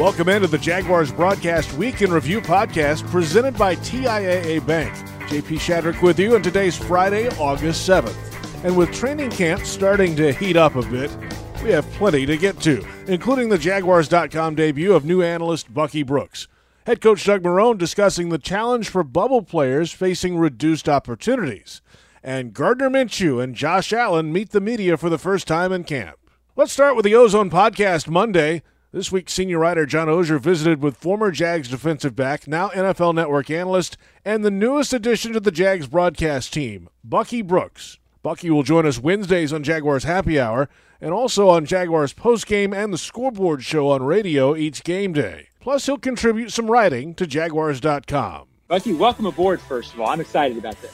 Welcome 0.00 0.30
into 0.30 0.48
the 0.48 0.56
Jaguars 0.56 1.12
Broadcast 1.12 1.74
Week 1.74 2.00
in 2.00 2.10
Review 2.10 2.40
podcast 2.40 3.06
presented 3.10 3.58
by 3.58 3.76
TIAA 3.76 4.66
Bank. 4.66 4.94
JP 5.28 5.58
Shadrick 5.58 6.00
with 6.00 6.18
you 6.18 6.36
on 6.36 6.40
today's 6.40 6.74
Friday, 6.74 7.28
August 7.36 7.86
7th. 7.86 8.16
And 8.64 8.78
with 8.78 8.94
training 8.94 9.28
camp 9.28 9.66
starting 9.66 10.16
to 10.16 10.32
heat 10.32 10.56
up 10.56 10.74
a 10.74 10.82
bit, 10.86 11.14
we 11.62 11.68
have 11.72 11.84
plenty 11.90 12.24
to 12.24 12.38
get 12.38 12.58
to, 12.60 12.82
including 13.08 13.50
the 13.50 13.58
Jaguars.com 13.58 14.54
debut 14.54 14.94
of 14.94 15.04
new 15.04 15.20
analyst 15.20 15.74
Bucky 15.74 16.02
Brooks. 16.02 16.48
Head 16.86 17.02
coach 17.02 17.22
Doug 17.26 17.42
Marrone 17.42 17.76
discussing 17.76 18.30
the 18.30 18.38
challenge 18.38 18.88
for 18.88 19.04
bubble 19.04 19.42
players 19.42 19.92
facing 19.92 20.38
reduced 20.38 20.88
opportunities. 20.88 21.82
And 22.22 22.54
Gardner 22.54 22.88
Minshew 22.88 23.44
and 23.44 23.54
Josh 23.54 23.92
Allen 23.92 24.32
meet 24.32 24.52
the 24.52 24.62
media 24.62 24.96
for 24.96 25.10
the 25.10 25.18
first 25.18 25.46
time 25.46 25.72
in 25.72 25.84
camp. 25.84 26.16
Let's 26.56 26.72
start 26.72 26.96
with 26.96 27.04
the 27.04 27.14
Ozone 27.14 27.50
Podcast 27.50 28.08
Monday. 28.08 28.62
This 28.92 29.12
week, 29.12 29.30
senior 29.30 29.60
writer 29.60 29.86
John 29.86 30.08
Oehser 30.08 30.40
visited 30.40 30.82
with 30.82 30.96
former 30.96 31.30
Jags 31.30 31.68
defensive 31.68 32.16
back, 32.16 32.48
now 32.48 32.70
NFL 32.70 33.14
Network 33.14 33.48
analyst, 33.48 33.96
and 34.24 34.44
the 34.44 34.50
newest 34.50 34.92
addition 34.92 35.32
to 35.32 35.38
the 35.38 35.52
Jags 35.52 35.86
broadcast 35.86 36.52
team, 36.52 36.88
Bucky 37.04 37.40
Brooks. 37.40 37.98
Bucky 38.24 38.50
will 38.50 38.64
join 38.64 38.84
us 38.86 38.98
Wednesdays 38.98 39.52
on 39.52 39.62
Jaguars 39.62 40.02
Happy 40.02 40.40
Hour 40.40 40.68
and 41.00 41.12
also 41.12 41.48
on 41.48 41.66
Jaguars 41.66 42.12
postgame 42.12 42.74
and 42.74 42.92
the 42.92 42.98
scoreboard 42.98 43.62
show 43.62 43.90
on 43.90 44.02
radio 44.02 44.56
each 44.56 44.82
game 44.82 45.12
day. 45.12 45.46
Plus, 45.60 45.86
he'll 45.86 45.96
contribute 45.96 46.50
some 46.50 46.68
writing 46.68 47.14
to 47.14 47.28
Jaguars.com. 47.28 48.48
Bucky, 48.66 48.92
welcome 48.92 49.26
aboard, 49.26 49.60
first 49.60 49.94
of 49.94 50.00
all. 50.00 50.08
I'm 50.08 50.20
excited 50.20 50.58
about 50.58 50.74
this. 50.82 50.92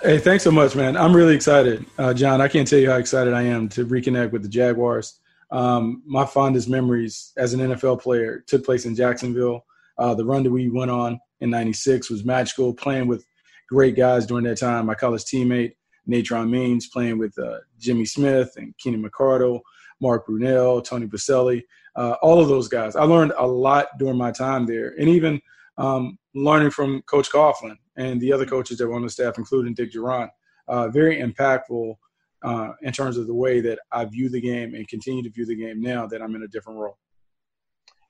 Hey, 0.00 0.18
thanks 0.18 0.44
so 0.44 0.52
much, 0.52 0.76
man. 0.76 0.96
I'm 0.96 1.14
really 1.14 1.34
excited. 1.34 1.84
Uh, 1.98 2.14
John, 2.14 2.40
I 2.40 2.46
can't 2.46 2.68
tell 2.68 2.78
you 2.78 2.88
how 2.88 2.98
excited 2.98 3.34
I 3.34 3.42
am 3.42 3.68
to 3.70 3.84
reconnect 3.84 4.30
with 4.30 4.42
the 4.42 4.48
Jaguars. 4.48 5.18
Um, 5.52 6.02
my 6.06 6.24
fondest 6.24 6.68
memories 6.68 7.32
as 7.36 7.52
an 7.52 7.60
NFL 7.60 8.00
player 8.00 8.42
took 8.46 8.64
place 8.64 8.86
in 8.86 8.96
Jacksonville. 8.96 9.64
Uh, 9.98 10.14
the 10.14 10.24
run 10.24 10.42
that 10.42 10.50
we 10.50 10.68
went 10.70 10.90
on 10.90 11.20
in 11.40 11.50
'96 11.50 12.10
was 12.10 12.24
magical. 12.24 12.74
Playing 12.74 13.06
with 13.06 13.24
great 13.68 13.94
guys 13.94 14.26
during 14.26 14.44
that 14.44 14.58
time. 14.58 14.86
My 14.86 14.94
college 14.94 15.24
teammate 15.24 15.72
Natron 16.06 16.50
Means, 16.50 16.88
playing 16.88 17.18
with 17.18 17.38
uh, 17.38 17.58
Jimmy 17.78 18.04
Smith 18.04 18.52
and 18.56 18.76
Keenan 18.78 19.04
McCardell, 19.04 19.60
Mark 20.00 20.26
Brunell, 20.26 20.84
Tony 20.84 21.06
Boselli, 21.06 21.62
uh, 21.96 22.16
all 22.22 22.40
of 22.40 22.48
those 22.48 22.68
guys. 22.68 22.96
I 22.96 23.04
learned 23.04 23.32
a 23.38 23.46
lot 23.46 23.86
during 23.98 24.16
my 24.16 24.32
time 24.32 24.66
there, 24.66 24.94
and 24.98 25.08
even 25.08 25.40
um, 25.78 26.18
learning 26.34 26.70
from 26.70 27.02
Coach 27.02 27.30
Coughlin 27.30 27.76
and 27.96 28.20
the 28.20 28.32
other 28.32 28.46
coaches 28.46 28.78
that 28.78 28.88
were 28.88 28.94
on 28.94 29.02
the 29.02 29.10
staff, 29.10 29.38
including 29.38 29.74
Dick 29.74 29.92
Jauron. 29.92 30.28
Uh, 30.68 30.88
very 30.88 31.20
impactful 31.20 31.96
uh, 32.42 32.72
in 32.82 32.92
terms 32.92 33.16
of 33.16 33.26
the 33.26 33.34
way 33.34 33.60
that 33.60 33.78
I 33.90 34.04
view 34.04 34.28
the 34.28 34.40
game 34.40 34.74
and 34.74 34.86
continue 34.88 35.22
to 35.22 35.30
view 35.30 35.46
the 35.46 35.56
game 35.56 35.80
now 35.80 36.06
that 36.06 36.22
I'm 36.22 36.34
in 36.34 36.42
a 36.42 36.48
different 36.48 36.78
role. 36.78 36.98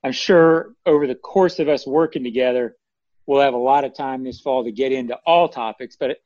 I'm 0.04 0.12
sure 0.12 0.74
over 0.86 1.06
the 1.06 1.14
course 1.14 1.58
of 1.58 1.68
us 1.68 1.86
working 1.86 2.24
together, 2.24 2.76
we'll 3.26 3.40
have 3.40 3.54
a 3.54 3.58
lot 3.58 3.84
of 3.84 3.94
time 3.94 4.24
this 4.24 4.40
fall 4.40 4.64
to 4.64 4.72
get 4.72 4.92
into 4.92 5.16
all 5.26 5.48
topics. 5.48 5.96
But 5.98 6.18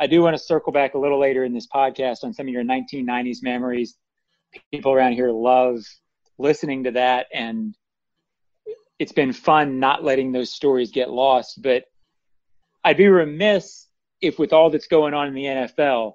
I 0.00 0.06
do 0.06 0.22
want 0.22 0.36
to 0.36 0.42
circle 0.42 0.72
back 0.72 0.94
a 0.94 0.98
little 0.98 1.18
later 1.18 1.44
in 1.44 1.54
this 1.54 1.68
podcast 1.72 2.24
on 2.24 2.34
some 2.34 2.46
of 2.46 2.52
your 2.52 2.64
1990s 2.64 3.38
memories. 3.42 3.96
People 4.70 4.92
around 4.92 5.12
here 5.12 5.30
love 5.30 5.78
listening 6.38 6.84
to 6.84 6.90
that, 6.90 7.26
and 7.32 7.74
it's 8.98 9.12
been 9.12 9.32
fun 9.32 9.78
not 9.78 10.04
letting 10.04 10.32
those 10.32 10.52
stories 10.52 10.90
get 10.90 11.10
lost. 11.10 11.62
But 11.62 11.84
I'd 12.84 12.96
be 12.98 13.08
remiss 13.08 13.86
if, 14.20 14.38
with 14.38 14.52
all 14.52 14.68
that's 14.68 14.88
going 14.88 15.14
on 15.14 15.28
in 15.28 15.34
the 15.34 15.44
NFL, 15.44 16.14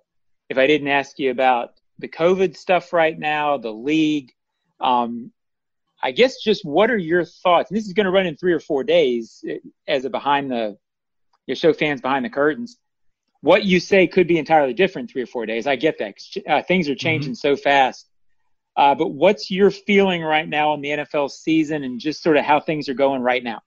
if 0.50 0.58
I 0.58 0.68
didn't 0.68 0.88
ask 0.88 1.20
you 1.20 1.32
about 1.32 1.74
the 2.00 2.08
COVID 2.08 2.56
stuff 2.56 2.94
right 2.94 3.18
now, 3.18 3.58
the 3.58 3.72
league. 3.72 4.32
Um, 4.80 5.32
I 6.02 6.12
guess 6.12 6.42
just 6.42 6.64
what 6.64 6.92
are 6.92 6.98
your 6.98 7.26
thoughts? 7.26 7.72
And 7.72 7.78
this 7.78 7.88
is 7.88 7.94
going 7.94 8.06
to 8.06 8.12
run 8.12 8.28
in 8.28 8.38
three 8.38 8.54
or 8.54 8.60
four 8.60 8.84
days 8.84 9.44
eh, 9.48 9.58
as 9.88 10.06
a 10.06 10.10
behind 10.10 10.52
the 10.52 10.78
your 11.48 11.56
show 11.56 11.74
fans 11.74 12.02
behind 12.02 12.24
the 12.24 12.30
curtains. 12.30 12.78
What 13.42 13.64
you 13.64 13.80
say 13.80 14.08
could 14.08 14.28
be 14.28 14.38
entirely 14.38 14.74
different 14.74 15.10
three 15.10 15.22
or 15.22 15.28
four 15.28 15.46
days. 15.46 15.66
I 15.66 15.76
get 15.76 15.98
that. 16.00 16.16
Uh, 16.48 16.62
things 16.62 16.90
are 16.90 16.96
changing 16.96 17.32
mm-hmm. 17.32 17.56
so 17.56 17.56
fast. 17.56 18.10
Uh, 18.76 18.94
but 18.94 19.10
what's 19.10 19.50
your 19.50 19.72
feeling 19.72 20.22
right 20.22 20.48
now 20.48 20.72
on 20.72 20.82
the 20.82 20.90
NFL 20.90 21.32
season 21.32 21.84
and 21.84 22.00
just 22.00 22.22
sort 22.22 22.38
of 22.38 22.46
how 22.46 22.60
things 22.60 22.88
are 22.90 22.94
going 22.94 23.22
right 23.22 23.44
now? 23.44 23.62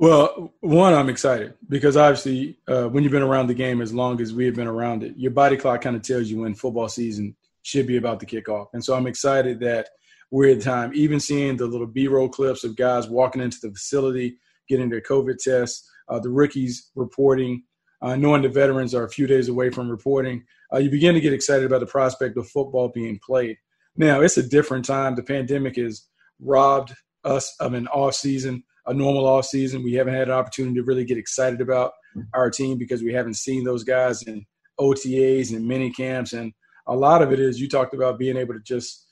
Well, 0.00 0.54
one, 0.60 0.94
I'm 0.94 1.10
excited 1.10 1.52
because 1.68 1.94
obviously, 1.94 2.56
uh, 2.66 2.84
when 2.84 3.02
you've 3.02 3.12
been 3.12 3.20
around 3.20 3.48
the 3.48 3.54
game 3.54 3.82
as 3.82 3.92
long 3.92 4.18
as 4.22 4.32
we 4.32 4.46
have 4.46 4.54
been 4.54 4.66
around 4.66 5.02
it, 5.02 5.12
your 5.18 5.30
body 5.30 5.58
clock 5.58 5.82
kind 5.82 5.94
of 5.94 6.00
tells 6.00 6.30
you 6.30 6.40
when 6.40 6.54
football 6.54 6.88
season 6.88 7.36
should 7.60 7.86
be 7.86 7.98
about 7.98 8.18
to 8.20 8.24
kick 8.24 8.48
off. 8.48 8.68
And 8.72 8.82
so 8.82 8.94
I'm 8.96 9.06
excited 9.06 9.60
that 9.60 9.90
we're 10.30 10.56
at 10.56 10.62
time, 10.62 10.92
even 10.94 11.20
seeing 11.20 11.58
the 11.58 11.66
little 11.66 11.86
B 11.86 12.08
roll 12.08 12.30
clips 12.30 12.64
of 12.64 12.76
guys 12.76 13.08
walking 13.08 13.42
into 13.42 13.58
the 13.60 13.70
facility, 13.72 14.38
getting 14.70 14.88
their 14.88 15.02
COVID 15.02 15.36
tests, 15.36 15.86
uh, 16.08 16.18
the 16.18 16.30
rookies 16.30 16.90
reporting, 16.94 17.62
uh, 18.00 18.16
knowing 18.16 18.40
the 18.40 18.48
veterans 18.48 18.94
are 18.94 19.04
a 19.04 19.10
few 19.10 19.26
days 19.26 19.50
away 19.50 19.68
from 19.68 19.90
reporting, 19.90 20.42
uh, 20.72 20.78
you 20.78 20.88
begin 20.88 21.14
to 21.14 21.20
get 21.20 21.34
excited 21.34 21.66
about 21.66 21.80
the 21.80 21.86
prospect 21.86 22.38
of 22.38 22.48
football 22.48 22.88
being 22.88 23.20
played. 23.22 23.58
Now, 23.96 24.22
it's 24.22 24.38
a 24.38 24.48
different 24.48 24.86
time. 24.86 25.14
The 25.14 25.22
pandemic 25.22 25.76
has 25.76 26.06
robbed 26.40 26.94
us 27.22 27.54
of 27.60 27.74
an 27.74 27.86
off 27.88 28.14
season 28.14 28.64
a 28.86 28.94
normal 28.94 29.26
off 29.26 29.46
season. 29.46 29.82
We 29.82 29.94
haven't 29.94 30.14
had 30.14 30.28
an 30.28 30.34
opportunity 30.34 30.76
to 30.76 30.82
really 30.82 31.04
get 31.04 31.18
excited 31.18 31.60
about 31.60 31.92
our 32.34 32.50
team 32.50 32.78
because 32.78 33.02
we 33.02 33.12
haven't 33.12 33.34
seen 33.34 33.64
those 33.64 33.84
guys 33.84 34.22
in 34.22 34.44
OTAs 34.80 35.54
and 35.54 35.66
mini 35.66 35.90
camps. 35.90 36.32
And 36.32 36.52
a 36.86 36.96
lot 36.96 37.22
of 37.22 37.32
it 37.32 37.40
is 37.40 37.60
you 37.60 37.68
talked 37.68 37.94
about 37.94 38.18
being 38.18 38.36
able 38.36 38.54
to 38.54 38.60
just, 38.60 39.06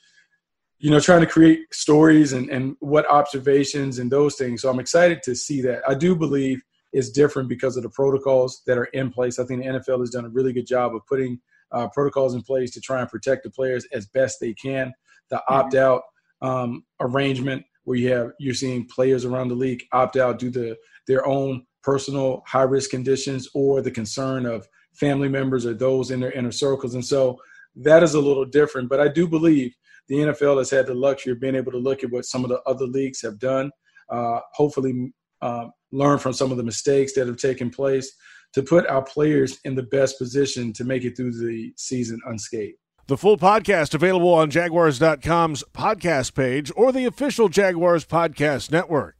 you 0.78 0.90
know, 0.90 1.00
trying 1.00 1.20
to 1.20 1.26
create 1.26 1.60
stories 1.72 2.32
and, 2.32 2.48
and 2.50 2.76
what 2.80 3.08
observations 3.10 3.98
and 3.98 4.10
those 4.10 4.36
things. 4.36 4.62
So 4.62 4.70
I'm 4.70 4.80
excited 4.80 5.22
to 5.24 5.34
see 5.34 5.60
that. 5.62 5.82
I 5.88 5.94
do 5.94 6.16
believe 6.16 6.62
it's 6.92 7.10
different 7.10 7.48
because 7.48 7.76
of 7.76 7.82
the 7.82 7.90
protocols 7.90 8.62
that 8.66 8.78
are 8.78 8.86
in 8.86 9.10
place. 9.10 9.38
I 9.38 9.44
think 9.44 9.62
the 9.62 9.68
NFL 9.68 10.00
has 10.00 10.10
done 10.10 10.24
a 10.24 10.30
really 10.30 10.52
good 10.52 10.66
job 10.66 10.94
of 10.94 11.02
putting 11.06 11.38
uh, 11.72 11.88
protocols 11.88 12.34
in 12.34 12.42
place 12.42 12.70
to 12.72 12.80
try 12.80 13.00
and 13.00 13.08
protect 13.08 13.44
the 13.44 13.50
players 13.50 13.86
as 13.92 14.06
best 14.06 14.38
they 14.40 14.54
can. 14.54 14.92
The 15.28 15.42
opt 15.48 15.74
out 15.74 16.02
um, 16.40 16.84
arrangement 17.00 17.64
where 17.88 17.98
you 17.98 18.12
have 18.12 18.30
you're 18.38 18.54
seeing 18.54 18.86
players 18.86 19.24
around 19.24 19.48
the 19.48 19.54
league 19.54 19.82
opt 19.92 20.16
out 20.16 20.38
due 20.38 20.50
to 20.50 20.76
their 21.06 21.26
own 21.26 21.64
personal 21.82 22.42
high 22.46 22.62
risk 22.62 22.90
conditions 22.90 23.48
or 23.54 23.80
the 23.80 23.90
concern 23.90 24.44
of 24.44 24.68
family 24.94 25.28
members 25.28 25.64
or 25.64 25.74
those 25.74 26.10
in 26.10 26.20
their 26.20 26.32
inner 26.32 26.52
circles. 26.52 26.94
And 26.94 27.04
so 27.04 27.38
that 27.76 28.02
is 28.02 28.14
a 28.14 28.20
little 28.20 28.44
different. 28.44 28.88
But 28.88 29.00
I 29.00 29.08
do 29.08 29.26
believe 29.26 29.74
the 30.08 30.16
NFL 30.16 30.58
has 30.58 30.70
had 30.70 30.86
the 30.86 30.94
luxury 30.94 31.32
of 31.32 31.40
being 31.40 31.54
able 31.54 31.72
to 31.72 31.78
look 31.78 32.04
at 32.04 32.10
what 32.10 32.24
some 32.24 32.44
of 32.44 32.50
the 32.50 32.60
other 32.66 32.86
leagues 32.86 33.22
have 33.22 33.38
done, 33.38 33.70
uh, 34.10 34.40
hopefully 34.52 35.12
uh, 35.40 35.66
learn 35.92 36.18
from 36.18 36.32
some 36.32 36.50
of 36.50 36.56
the 36.56 36.64
mistakes 36.64 37.14
that 37.14 37.26
have 37.26 37.36
taken 37.36 37.70
place 37.70 38.12
to 38.54 38.62
put 38.62 38.86
our 38.86 39.02
players 39.02 39.58
in 39.64 39.74
the 39.74 39.82
best 39.84 40.18
position 40.18 40.72
to 40.72 40.84
make 40.84 41.04
it 41.04 41.16
through 41.16 41.32
the 41.32 41.72
season 41.76 42.18
unscathed. 42.26 42.78
The 43.08 43.16
full 43.16 43.38
podcast 43.38 43.94
available 43.94 44.34
on 44.34 44.50
Jaguars.com's 44.50 45.64
podcast 45.72 46.34
page 46.34 46.70
or 46.76 46.92
the 46.92 47.06
official 47.06 47.48
Jaguars 47.48 48.04
Podcast 48.04 48.70
Network. 48.70 49.16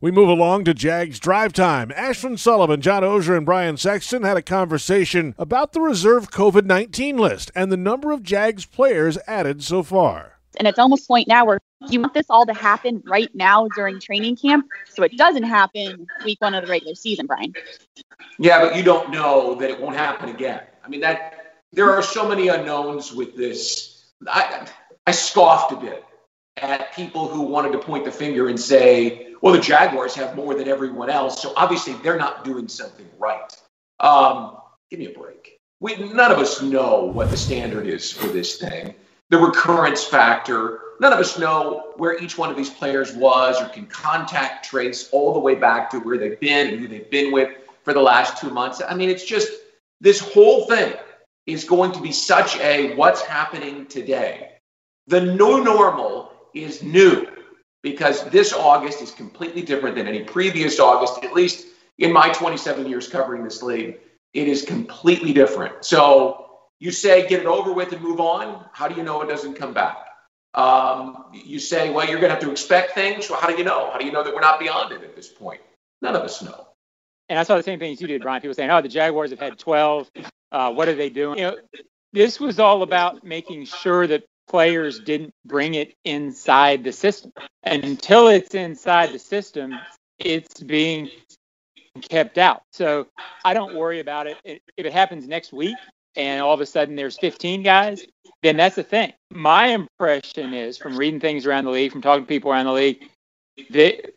We 0.00 0.10
move 0.10 0.30
along 0.30 0.64
to 0.64 0.72
Jags 0.72 1.18
Drive 1.18 1.52
Time. 1.52 1.90
Ashlyn 1.90 2.38
Sullivan, 2.38 2.80
John 2.80 3.02
Oehser, 3.02 3.36
and 3.36 3.44
Brian 3.44 3.76
Sexton 3.76 4.22
had 4.22 4.38
a 4.38 4.42
conversation 4.42 5.34
about 5.36 5.74
the 5.74 5.82
reserve 5.82 6.30
COVID 6.30 6.64
19 6.64 7.18
list 7.18 7.50
and 7.54 7.70
the 7.70 7.76
number 7.76 8.10
of 8.10 8.22
Jags 8.22 8.64
players 8.64 9.18
added 9.26 9.62
so 9.62 9.82
far. 9.82 10.38
And 10.56 10.66
it's 10.66 10.78
almost 10.78 11.06
point 11.06 11.28
now 11.28 11.44
where 11.44 11.58
you 11.90 12.00
want 12.00 12.14
this 12.14 12.30
all 12.30 12.46
to 12.46 12.54
happen 12.54 13.02
right 13.04 13.28
now 13.34 13.68
during 13.76 14.00
training 14.00 14.36
camp 14.36 14.64
so 14.88 15.02
it 15.02 15.14
doesn't 15.18 15.42
happen 15.42 16.06
week 16.24 16.40
one 16.40 16.54
of 16.54 16.64
the 16.64 16.70
regular 16.70 16.94
season, 16.94 17.26
Brian. 17.26 17.52
Yeah, 18.38 18.62
but 18.62 18.76
you 18.76 18.82
don't 18.82 19.10
know 19.10 19.54
that 19.56 19.68
it 19.68 19.78
won't 19.78 19.96
happen 19.96 20.30
again. 20.30 20.62
I 20.82 20.88
mean, 20.88 21.00
that 21.00 21.35
there 21.76 21.92
are 21.92 22.02
so 22.02 22.26
many 22.26 22.48
unknowns 22.48 23.12
with 23.12 23.36
this. 23.36 24.06
I, 24.26 24.66
I 25.06 25.12
scoffed 25.12 25.72
a 25.72 25.76
bit 25.76 26.04
at 26.56 26.94
people 26.94 27.28
who 27.28 27.42
wanted 27.42 27.72
to 27.72 27.78
point 27.78 28.06
the 28.06 28.10
finger 28.10 28.48
and 28.48 28.58
say, 28.58 29.34
well, 29.42 29.52
the 29.52 29.60
Jaguars 29.60 30.14
have 30.14 30.34
more 30.34 30.54
than 30.54 30.68
everyone 30.68 31.10
else, 31.10 31.40
so 31.40 31.52
obviously 31.54 31.92
they're 32.02 32.16
not 32.16 32.44
doing 32.44 32.66
something 32.66 33.06
right. 33.18 33.54
Um, 34.00 34.56
give 34.90 34.98
me 34.98 35.06
a 35.06 35.18
break. 35.18 35.60
We, 35.80 35.96
none 35.96 36.32
of 36.32 36.38
us 36.38 36.62
know 36.62 37.04
what 37.04 37.30
the 37.30 37.36
standard 37.36 37.86
is 37.86 38.10
for 38.10 38.28
this 38.28 38.56
thing. 38.56 38.94
The 39.28 39.36
recurrence 39.36 40.02
factor, 40.02 40.80
none 40.98 41.12
of 41.12 41.18
us 41.18 41.38
know 41.38 41.92
where 41.96 42.18
each 42.22 42.38
one 42.38 42.48
of 42.48 42.56
these 42.56 42.70
players 42.70 43.12
was 43.12 43.60
or 43.60 43.68
can 43.68 43.84
contact 43.86 44.64
trace 44.64 45.10
all 45.12 45.34
the 45.34 45.40
way 45.40 45.54
back 45.54 45.90
to 45.90 45.98
where 45.98 46.16
they've 46.16 46.40
been 46.40 46.68
and 46.68 46.80
who 46.80 46.88
they've 46.88 47.10
been 47.10 47.32
with 47.32 47.50
for 47.84 47.92
the 47.92 48.00
last 48.00 48.40
two 48.40 48.48
months. 48.48 48.80
I 48.88 48.94
mean, 48.94 49.10
it's 49.10 49.24
just 49.24 49.50
this 50.00 50.20
whole 50.20 50.64
thing 50.66 50.94
is 51.46 51.64
going 51.64 51.92
to 51.92 52.00
be 52.00 52.12
such 52.12 52.56
a 52.58 52.94
what's 52.96 53.22
happening 53.22 53.86
today. 53.86 54.52
The 55.06 55.20
new 55.20 55.62
normal 55.62 56.32
is 56.54 56.82
new 56.82 57.26
because 57.82 58.24
this 58.30 58.52
August 58.52 59.00
is 59.00 59.12
completely 59.12 59.62
different 59.62 59.94
than 59.94 60.08
any 60.08 60.24
previous 60.24 60.80
August, 60.80 61.24
at 61.24 61.32
least 61.32 61.66
in 61.98 62.12
my 62.12 62.30
27 62.30 62.86
years 62.86 63.08
covering 63.08 63.44
this 63.44 63.62
league. 63.62 64.00
It 64.34 64.48
is 64.48 64.64
completely 64.64 65.32
different. 65.32 65.84
So 65.84 66.46
you 66.80 66.90
say 66.90 67.28
get 67.28 67.40
it 67.40 67.46
over 67.46 67.72
with 67.72 67.92
and 67.92 68.02
move 68.02 68.20
on. 68.20 68.66
How 68.72 68.88
do 68.88 68.96
you 68.96 69.02
know 69.02 69.22
it 69.22 69.28
doesn't 69.28 69.54
come 69.54 69.72
back? 69.72 69.98
Um, 70.54 71.26
you 71.32 71.58
say, 71.58 71.90
well, 71.90 72.08
you're 72.08 72.18
going 72.18 72.30
to 72.30 72.34
have 72.34 72.42
to 72.42 72.50
expect 72.50 72.92
things. 72.92 73.30
Well, 73.30 73.40
how 73.40 73.48
do 73.48 73.56
you 73.56 73.64
know? 73.64 73.90
How 73.92 73.98
do 73.98 74.06
you 74.06 74.12
know 74.12 74.24
that 74.24 74.34
we're 74.34 74.40
not 74.40 74.58
beyond 74.58 74.92
it 74.92 75.02
at 75.02 75.14
this 75.14 75.28
point? 75.28 75.60
None 76.02 76.16
of 76.16 76.22
us 76.22 76.42
know. 76.42 76.68
And 77.28 77.38
I 77.38 77.42
saw 77.42 77.56
the 77.56 77.62
same 77.62 77.78
things 77.78 78.00
you 78.00 78.06
did, 78.06 78.22
Brian. 78.22 78.40
People 78.40 78.54
saying, 78.54 78.70
oh, 78.70 78.80
the 78.80 78.88
Jaguars 78.88 79.30
have 79.30 79.40
had 79.40 79.58
12. 79.58 80.10
Uh, 80.52 80.72
what 80.72 80.88
are 80.88 80.94
they 80.94 81.10
doing? 81.10 81.38
You 81.38 81.44
know, 81.44 81.56
this 82.12 82.40
was 82.40 82.58
all 82.58 82.82
about 82.82 83.24
making 83.24 83.64
sure 83.66 84.06
that 84.06 84.24
players 84.48 85.00
didn't 85.00 85.32
bring 85.44 85.74
it 85.74 85.94
inside 86.04 86.84
the 86.84 86.92
system. 86.92 87.32
And 87.62 87.84
until 87.84 88.28
it's 88.28 88.54
inside 88.54 89.12
the 89.12 89.18
system, 89.18 89.74
it's 90.18 90.60
being 90.62 91.10
kept 92.00 92.38
out. 92.38 92.62
So 92.72 93.08
I 93.44 93.54
don't 93.54 93.74
worry 93.74 94.00
about 94.00 94.26
it. 94.26 94.38
If 94.44 94.60
it 94.76 94.92
happens 94.92 95.26
next 95.26 95.52
week 95.52 95.76
and 96.14 96.40
all 96.40 96.54
of 96.54 96.60
a 96.60 96.66
sudden 96.66 96.94
there's 96.96 97.18
15 97.18 97.62
guys, 97.62 98.06
then 98.42 98.56
that's 98.56 98.76
the 98.76 98.82
thing. 98.82 99.12
My 99.30 99.68
impression 99.68 100.54
is 100.54 100.78
from 100.78 100.96
reading 100.96 101.20
things 101.20 101.46
around 101.46 101.64
the 101.64 101.70
league, 101.70 101.92
from 101.92 102.02
talking 102.02 102.24
to 102.24 102.28
people 102.28 102.50
around 102.50 102.66
the 102.66 102.72
league, 102.72 103.08
that 103.70 104.12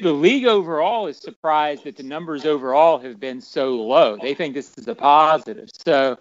the 0.00 0.12
league 0.12 0.46
overall 0.46 1.06
is 1.06 1.18
surprised 1.18 1.84
that 1.84 1.96
the 1.96 2.02
numbers 2.02 2.44
overall 2.44 2.98
have 2.98 3.20
been 3.20 3.40
so 3.40 3.74
low. 3.74 4.16
They 4.16 4.34
think 4.34 4.54
this 4.54 4.76
is 4.78 4.88
a 4.88 4.94
positive. 4.94 5.68
So 5.84 6.18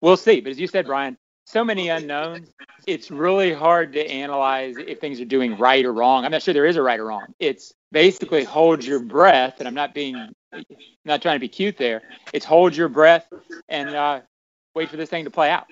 we'll 0.00 0.16
see. 0.16 0.40
But 0.40 0.50
as 0.50 0.60
you 0.60 0.66
said, 0.66 0.86
Brian, 0.86 1.16
so 1.46 1.64
many 1.64 1.88
unknowns. 1.88 2.50
It's 2.86 3.10
really 3.10 3.52
hard 3.52 3.92
to 3.92 4.10
analyze 4.10 4.76
if 4.78 5.00
things 5.00 5.20
are 5.20 5.26
doing 5.26 5.56
right 5.58 5.84
or 5.84 5.92
wrong. 5.92 6.24
I'm 6.24 6.30
not 6.30 6.42
sure 6.42 6.54
there 6.54 6.66
is 6.66 6.76
a 6.76 6.82
right 6.82 6.98
or 6.98 7.06
wrong. 7.06 7.26
It's 7.38 7.72
basically 7.92 8.44
hold 8.44 8.84
your 8.84 9.00
breath, 9.00 9.56
and 9.58 9.68
I'm 9.68 9.74
not 9.74 9.94
being, 9.94 10.32
not 11.04 11.22
trying 11.22 11.36
to 11.36 11.40
be 11.40 11.48
cute 11.48 11.76
there. 11.76 12.02
It's 12.32 12.44
hold 12.44 12.74
your 12.74 12.88
breath 12.88 13.26
and 13.68 13.90
uh, 13.90 14.20
wait 14.74 14.88
for 14.88 14.96
this 14.96 15.10
thing 15.10 15.24
to 15.24 15.30
play 15.30 15.50
out. 15.50 15.66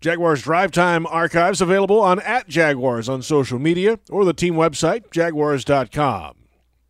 Jaguars 0.00 0.42
Drive 0.42 0.70
Time 0.70 1.06
archives 1.06 1.60
available 1.60 2.00
on 2.00 2.20
at 2.20 2.48
Jaguars 2.48 3.08
on 3.08 3.20
social 3.20 3.58
media 3.58 3.98
or 4.10 4.24
the 4.24 4.32
team 4.32 4.54
website, 4.54 5.10
jaguars.com. 5.10 6.36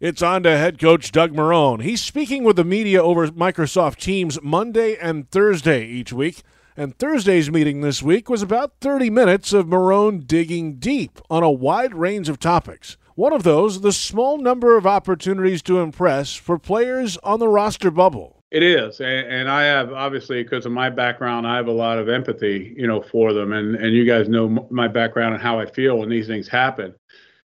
It's 0.01 0.23
on 0.23 0.45
to 0.45 0.57
head 0.57 0.79
coach 0.79 1.11
Doug 1.11 1.33
Marrone. 1.33 1.83
He's 1.83 2.01
speaking 2.01 2.45
with 2.45 2.55
the 2.55 2.63
media 2.63 3.03
over 3.03 3.27
Microsoft 3.27 3.97
Teams 3.97 4.41
Monday 4.41 4.97
and 4.97 5.29
Thursday 5.29 5.85
each 5.85 6.13
week. 6.13 6.43
And 6.77 6.97
Thursday's 6.97 7.51
meeting 7.51 7.81
this 7.81 8.01
week 8.01 8.31
was 8.31 8.41
about 8.41 8.75
30 8.81 9.11
minutes 9.11 9.53
of 9.53 9.67
Marrone 9.67 10.25
digging 10.25 10.77
deep 10.77 11.19
on 11.29 11.43
a 11.43 11.51
wide 11.51 11.97
range 11.97 12.29
of 12.29 12.39
topics. 12.39 12.97
One 13.17 13.33
of 13.33 13.43
those, 13.43 13.81
the 13.81 13.91
small 13.91 14.39
number 14.39 14.77
of 14.77 14.87
opportunities 14.87 15.63
to 15.63 15.81
impress 15.81 16.33
for 16.33 16.61
players 16.61 17.17
on 17.25 17.41
the 17.41 17.49
roster 17.49 17.91
bubble. 17.91 18.45
It 18.53 18.63
is, 18.63 19.01
and, 19.01 19.51
I 19.51 19.65
have 19.65 19.93
obviously 19.93 20.45
because 20.45 20.65
of 20.65 20.71
my 20.71 20.91
background, 20.91 21.45
I 21.45 21.57
have 21.57 21.67
a 21.67 21.73
lot 21.73 21.99
of 21.99 22.09
empathy, 22.09 22.73
you 22.79 22.87
know, 22.87 23.03
for 23.03 23.33
them, 23.33 23.53
and 23.53 23.75
and 23.75 23.93
you 23.93 24.07
guys 24.07 24.29
know 24.29 24.69
my 24.71 24.87
background 24.87 25.35
and 25.35 25.43
how 25.43 25.59
I 25.59 25.67
feel 25.67 25.99
when 25.99 26.09
these 26.09 26.29
things 26.29 26.47
happen. 26.47 26.95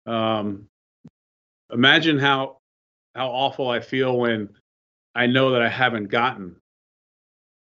Um, 0.07 0.70
imagine 1.73 2.19
how 2.19 2.59
how 3.15 3.29
awful 3.29 3.69
I 3.69 3.81
feel 3.81 4.19
when 4.19 4.49
I 5.15 5.27
know 5.27 5.51
that 5.51 5.63
I 5.63 5.69
haven't 5.69 6.07
gotten 6.07 6.57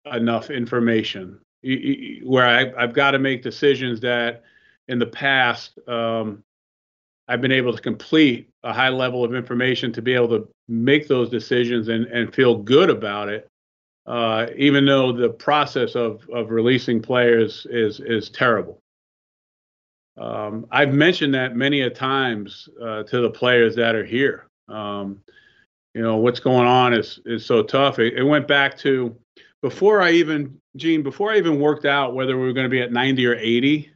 enough 0.04 0.50
information 0.50 1.40
where 1.62 2.46
I, 2.46 2.80
have 2.80 2.94
got 2.94 3.10
to 3.10 3.18
make 3.18 3.42
decisions 3.42 4.00
that 4.00 4.42
in 4.88 4.98
the 4.98 5.06
past 5.06 5.78
um, 5.86 6.42
I've 7.28 7.40
been 7.40 7.52
able 7.52 7.74
to 7.74 7.82
complete 7.82 8.48
a 8.64 8.72
high 8.72 8.88
level 8.88 9.24
of 9.24 9.34
information 9.34 9.92
to 9.92 10.02
be 10.02 10.14
able 10.14 10.28
to 10.28 10.48
make 10.68 11.06
those 11.06 11.28
decisions 11.28 11.88
and, 11.88 12.06
and 12.06 12.34
feel 12.34 12.56
good 12.56 12.90
about 12.90 13.28
it, 13.28 13.46
uh, 14.06 14.46
even 14.56 14.86
though 14.86 15.12
the 15.12 15.28
process 15.28 15.94
of, 15.94 16.28
of 16.30 16.50
releasing 16.50 17.00
players 17.00 17.66
is 17.70 18.00
is 18.00 18.30
terrible. 18.30 18.79
Um, 20.20 20.66
I've 20.70 20.92
mentioned 20.92 21.34
that 21.34 21.56
many 21.56 21.80
a 21.80 21.90
times 21.90 22.68
uh, 22.80 23.02
to 23.04 23.20
the 23.22 23.30
players 23.30 23.74
that 23.76 23.94
are 23.94 24.04
here. 24.04 24.46
Um, 24.68 25.22
you 25.94 26.02
know 26.02 26.18
what's 26.18 26.38
going 26.38 26.68
on 26.68 26.94
is 26.94 27.18
is 27.24 27.44
so 27.44 27.62
tough. 27.62 27.98
It, 27.98 28.14
it 28.14 28.22
went 28.22 28.46
back 28.46 28.78
to 28.78 29.16
before 29.62 30.00
I 30.00 30.12
even, 30.12 30.58
Gene, 30.76 31.02
before 31.02 31.32
I 31.32 31.38
even 31.38 31.58
worked 31.58 31.84
out 31.84 32.14
whether 32.14 32.38
we 32.38 32.44
were 32.46 32.52
going 32.52 32.64
to 32.64 32.70
be 32.70 32.80
at 32.80 32.92
90 32.92 33.26
or 33.26 33.34
80, 33.34 33.90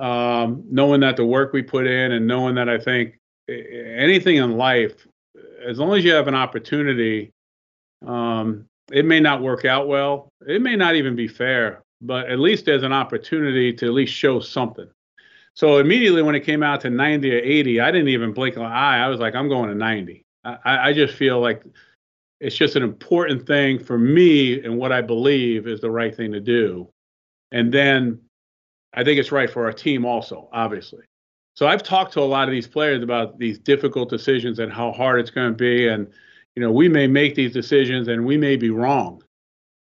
um, 0.00 0.64
knowing 0.70 1.00
that 1.00 1.16
the 1.16 1.24
work 1.24 1.52
we 1.52 1.62
put 1.62 1.86
in 1.86 2.12
and 2.12 2.26
knowing 2.26 2.54
that 2.56 2.68
I 2.68 2.78
think 2.78 3.18
anything 3.48 4.36
in 4.36 4.56
life, 4.56 5.06
as 5.64 5.78
long 5.78 5.96
as 5.96 6.04
you 6.04 6.12
have 6.12 6.28
an 6.28 6.34
opportunity, 6.34 7.30
um, 8.06 8.64
it 8.90 9.04
may 9.04 9.20
not 9.20 9.42
work 9.42 9.64
out 9.64 9.86
well. 9.86 10.28
It 10.46 10.62
may 10.62 10.76
not 10.76 10.96
even 10.96 11.14
be 11.14 11.28
fair, 11.28 11.82
but 12.00 12.28
at 12.28 12.38
least 12.38 12.64
there's 12.64 12.82
an 12.82 12.92
opportunity 12.92 13.72
to 13.74 13.86
at 13.86 13.92
least 13.92 14.14
show 14.14 14.40
something. 14.40 14.88
So 15.58 15.78
immediately 15.78 16.22
when 16.22 16.36
it 16.36 16.44
came 16.44 16.62
out 16.62 16.80
to 16.82 16.90
90 16.90 17.34
or 17.34 17.38
80, 17.38 17.80
I 17.80 17.90
didn't 17.90 18.10
even 18.10 18.32
blink 18.32 18.54
an 18.54 18.62
eye. 18.62 19.04
I 19.04 19.08
was 19.08 19.18
like, 19.18 19.34
I'm 19.34 19.48
going 19.48 19.68
to 19.68 19.74
90. 19.74 20.24
I, 20.44 20.58
I 20.64 20.92
just 20.92 21.14
feel 21.14 21.40
like 21.40 21.64
it's 22.38 22.54
just 22.56 22.76
an 22.76 22.84
important 22.84 23.44
thing 23.44 23.80
for 23.80 23.98
me 23.98 24.62
and 24.62 24.78
what 24.78 24.92
I 24.92 25.00
believe 25.00 25.66
is 25.66 25.80
the 25.80 25.90
right 25.90 26.14
thing 26.14 26.30
to 26.30 26.38
do. 26.38 26.88
And 27.50 27.74
then 27.74 28.20
I 28.94 29.02
think 29.02 29.18
it's 29.18 29.32
right 29.32 29.50
for 29.50 29.64
our 29.64 29.72
team 29.72 30.04
also, 30.04 30.48
obviously. 30.52 31.02
So 31.56 31.66
I've 31.66 31.82
talked 31.82 32.12
to 32.12 32.20
a 32.20 32.22
lot 32.22 32.46
of 32.46 32.52
these 32.52 32.68
players 32.68 33.02
about 33.02 33.36
these 33.40 33.58
difficult 33.58 34.10
decisions 34.10 34.60
and 34.60 34.72
how 34.72 34.92
hard 34.92 35.18
it's 35.18 35.30
going 35.30 35.50
to 35.50 35.56
be. 35.56 35.88
And, 35.88 36.06
you 36.54 36.62
know, 36.62 36.70
we 36.70 36.88
may 36.88 37.08
make 37.08 37.34
these 37.34 37.52
decisions 37.52 38.06
and 38.06 38.24
we 38.24 38.36
may 38.36 38.54
be 38.54 38.70
wrong, 38.70 39.24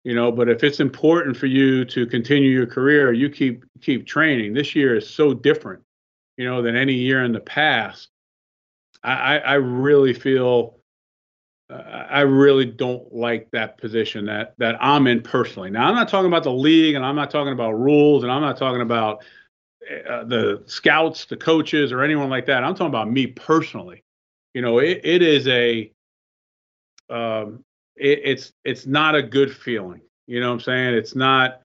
you 0.07 0.15
know, 0.15 0.31
but 0.31 0.47
if 0.47 0.63
it's 0.63 0.79
important 0.79 1.35
for 1.35 1.47
you 1.47 1.83
to 1.83 2.07
continue 2.07 2.49
your 2.49 2.65
career, 2.65 3.11
you 3.11 3.29
keep 3.29 3.65
keep 3.81 4.07
training. 4.07 4.53
This 4.53 4.73
year 4.73 4.95
is 4.95 5.09
so 5.09 5.33
different, 5.33 5.83
you 6.37 6.45
know, 6.45 6.61
than 6.61 6.77
any 6.77 6.93
year 6.93 7.25
in 7.25 7.33
the 7.33 7.41
past. 7.41 8.07
I, 9.03 9.39
I 9.39 9.53
really 9.55 10.13
feel 10.13 10.79
I 11.69 12.21
really 12.21 12.63
don't 12.63 13.13
like 13.13 13.51
that 13.51 13.77
position 13.77 14.23
that 14.27 14.53
that 14.59 14.77
I'm 14.79 15.07
in 15.07 15.23
personally. 15.23 15.71
Now 15.71 15.89
I'm 15.89 15.95
not 15.95 16.07
talking 16.07 16.27
about 16.27 16.43
the 16.43 16.53
league, 16.53 16.95
and 16.95 17.05
I'm 17.05 17.17
not 17.17 17.29
talking 17.29 17.51
about 17.51 17.71
rules, 17.71 18.23
and 18.23 18.31
I'm 18.31 18.41
not 18.41 18.55
talking 18.55 18.79
about 18.79 19.25
uh, 20.09 20.23
the 20.23 20.63
scouts, 20.67 21.25
the 21.25 21.35
coaches, 21.35 21.91
or 21.91 22.01
anyone 22.01 22.29
like 22.29 22.45
that. 22.45 22.63
I'm 22.63 22.75
talking 22.75 22.87
about 22.87 23.11
me 23.11 23.27
personally. 23.27 24.05
You 24.53 24.61
know, 24.61 24.79
it, 24.79 25.01
it 25.03 25.21
is 25.21 25.49
a 25.49 25.91
um, 27.09 27.65
it, 27.99 28.21
it's 28.23 28.53
it's 28.63 28.85
not 28.85 29.15
a 29.15 29.21
good 29.21 29.55
feeling. 29.55 30.01
You 30.27 30.39
know 30.39 30.47
what 30.47 30.55
I'm 30.55 30.59
saying? 30.61 30.93
It's 30.95 31.15
not. 31.15 31.61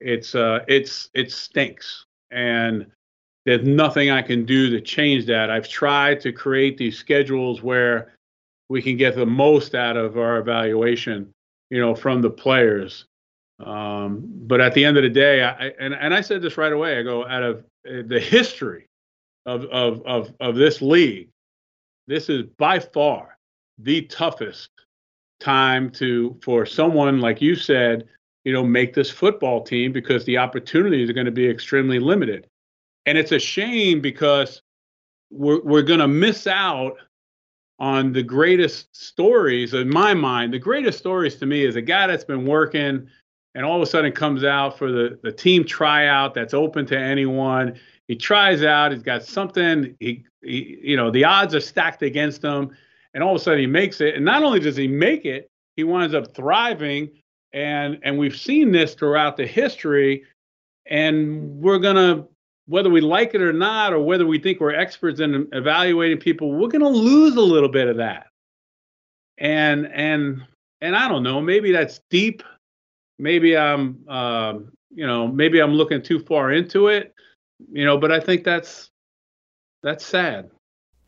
It's 0.00 0.34
uh, 0.34 0.64
it's 0.68 1.10
it 1.14 1.32
stinks, 1.32 2.04
and 2.30 2.86
there's 3.44 3.66
nothing 3.66 4.10
I 4.10 4.22
can 4.22 4.44
do 4.44 4.70
to 4.70 4.80
change 4.80 5.26
that. 5.26 5.50
I've 5.50 5.68
tried 5.68 6.20
to 6.20 6.32
create 6.32 6.78
these 6.78 6.98
schedules 6.98 7.62
where 7.62 8.14
we 8.68 8.82
can 8.82 8.96
get 8.96 9.16
the 9.16 9.26
most 9.26 9.74
out 9.74 9.96
of 9.96 10.18
our 10.18 10.38
evaluation, 10.38 11.32
you 11.70 11.80
know, 11.80 11.94
from 11.94 12.22
the 12.22 12.30
players. 12.30 13.06
Um, 13.60 14.22
but 14.46 14.60
at 14.60 14.74
the 14.74 14.84
end 14.84 14.96
of 14.98 15.02
the 15.02 15.08
day, 15.08 15.42
I, 15.42 15.72
and 15.80 15.94
and 15.94 16.14
I 16.14 16.20
said 16.20 16.42
this 16.42 16.56
right 16.56 16.72
away. 16.72 16.98
I 16.98 17.02
go 17.02 17.26
out 17.26 17.42
of 17.42 17.64
uh, 17.88 18.02
the 18.06 18.20
history 18.20 18.86
of 19.46 19.64
of 19.66 20.02
of 20.06 20.32
of 20.40 20.54
this 20.54 20.80
league. 20.80 21.28
This 22.06 22.28
is 22.28 22.44
by 22.56 22.78
far 22.78 23.36
the 23.78 24.02
toughest 24.02 24.70
time 25.40 25.90
to 25.90 26.38
for 26.42 26.66
someone 26.66 27.20
like 27.20 27.40
you 27.40 27.54
said, 27.54 28.08
you 28.44 28.52
know, 28.52 28.64
make 28.64 28.94
this 28.94 29.10
football 29.10 29.62
team 29.62 29.92
because 29.92 30.24
the 30.24 30.38
opportunities 30.38 31.08
are 31.08 31.14
going 31.14 31.26
to 31.26 31.32
be 31.32 31.48
extremely 31.48 31.98
limited. 31.98 32.46
And 33.06 33.16
it's 33.16 33.32
a 33.32 33.38
shame 33.38 34.00
because 34.00 34.62
we're 35.30 35.62
we're 35.62 35.82
going 35.82 36.00
to 36.00 36.08
miss 36.08 36.46
out 36.46 36.96
on 37.78 38.12
the 38.12 38.22
greatest 38.22 38.94
stories 38.96 39.74
in 39.74 39.88
my 39.88 40.14
mind. 40.14 40.52
The 40.52 40.58
greatest 40.58 40.98
stories 40.98 41.36
to 41.36 41.46
me 41.46 41.64
is 41.64 41.76
a 41.76 41.82
guy 41.82 42.06
that's 42.06 42.24
been 42.24 42.44
working 42.44 43.08
and 43.54 43.64
all 43.64 43.76
of 43.76 43.82
a 43.82 43.86
sudden 43.86 44.12
comes 44.12 44.44
out 44.44 44.78
for 44.78 44.90
the, 44.90 45.18
the 45.22 45.32
team 45.32 45.64
tryout 45.64 46.34
that's 46.34 46.54
open 46.54 46.86
to 46.86 46.98
anyone. 46.98 47.78
He 48.06 48.16
tries 48.16 48.62
out, 48.62 48.92
he's 48.92 49.02
got 49.02 49.22
something, 49.22 49.96
he, 50.00 50.24
he, 50.42 50.78
you 50.82 50.96
know, 50.96 51.10
the 51.10 51.24
odds 51.24 51.54
are 51.54 51.60
stacked 51.60 52.02
against 52.02 52.42
him, 52.42 52.76
and 53.14 53.22
all 53.22 53.34
of 53.34 53.40
a 53.40 53.44
sudden 53.44 53.60
he 53.60 53.66
makes 53.66 54.00
it. 54.00 54.14
And 54.14 54.24
not 54.24 54.42
only 54.42 54.60
does 54.60 54.76
he 54.76 54.88
make 54.88 55.24
it, 55.24 55.48
he 55.76 55.84
winds 55.84 56.14
up 56.14 56.34
thriving. 56.34 57.10
And 57.52 57.98
and 58.02 58.18
we've 58.18 58.36
seen 58.36 58.72
this 58.72 58.94
throughout 58.94 59.36
the 59.36 59.46
history. 59.46 60.24
And 60.86 61.48
we're 61.60 61.78
gonna 61.78 62.26
whether 62.68 62.90
we 62.90 63.00
like 63.00 63.34
it 63.34 63.40
or 63.40 63.52
not, 63.52 63.94
or 63.94 64.00
whether 64.00 64.26
we 64.26 64.38
think 64.38 64.60
we're 64.60 64.74
experts 64.74 65.20
in 65.20 65.48
evaluating 65.52 66.18
people, 66.18 66.52
we're 66.52 66.68
to 66.68 66.86
lose 66.86 67.34
a 67.34 67.40
little 67.40 67.68
bit 67.68 67.88
of 67.88 67.96
that. 67.96 68.26
And 69.38 69.86
and 69.86 70.42
and 70.80 70.94
I 70.94 71.08
don't 71.08 71.22
know, 71.22 71.40
maybe 71.40 71.72
that's 71.72 72.00
deep. 72.10 72.42
Maybe 73.18 73.56
I'm, 73.56 74.04
uh, 74.06 74.58
you 74.94 75.06
know, 75.06 75.26
maybe 75.26 75.60
I'm 75.60 75.72
looking 75.72 76.02
too 76.02 76.20
far 76.20 76.52
into 76.52 76.88
it, 76.88 77.14
you 77.72 77.84
know. 77.84 77.98
But 77.98 78.12
I 78.12 78.20
think 78.20 78.44
that's 78.44 78.90
that's 79.82 80.04
sad. 80.04 80.50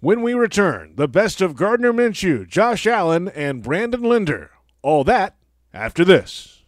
When 0.03 0.23
we 0.23 0.33
return, 0.33 0.95
the 0.97 1.09
best 1.09 1.43
of 1.43 1.55
Gardner 1.55 1.93
Minshew, 1.93 2.49
Josh 2.49 2.87
Allen, 2.87 3.29
and 3.29 3.63
Brandon 3.63 4.01
Linder. 4.01 4.51
All 4.81 5.05
that 5.05 5.37
after 5.75 6.07
this. 6.07 6.63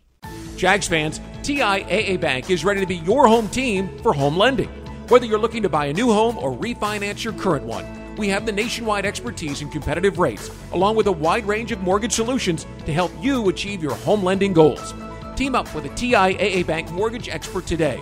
Jags 0.58 0.86
fans, 0.86 1.18
TIAA 1.40 2.20
Bank 2.20 2.50
is 2.50 2.62
ready 2.62 2.80
to 2.80 2.86
be 2.86 2.96
your 2.96 3.26
home 3.26 3.48
team 3.48 3.88
for 4.02 4.12
home 4.12 4.36
lending. 4.36 4.68
Whether 5.08 5.24
you're 5.24 5.38
looking 5.38 5.62
to 5.62 5.70
buy 5.70 5.86
a 5.86 5.94
new 5.94 6.12
home 6.12 6.36
or 6.36 6.54
refinance 6.54 7.24
your 7.24 7.32
current 7.32 7.64
one, 7.64 7.86
we 8.16 8.28
have 8.28 8.44
the 8.44 8.52
nationwide 8.52 9.06
expertise 9.06 9.62
and 9.62 9.72
competitive 9.72 10.18
rates, 10.18 10.50
along 10.74 10.96
with 10.96 11.06
a 11.06 11.12
wide 11.12 11.46
range 11.46 11.72
of 11.72 11.80
mortgage 11.80 12.12
solutions 12.12 12.66
to 12.84 12.92
help 12.92 13.12
you 13.18 13.48
achieve 13.48 13.82
your 13.82 13.94
home 13.94 14.22
lending 14.22 14.52
goals. 14.52 14.92
Team 15.36 15.54
up 15.54 15.74
with 15.74 15.86
a 15.86 15.90
TIAA 15.90 16.66
Bank 16.66 16.90
mortgage 16.90 17.30
expert 17.30 17.64
today. 17.64 17.98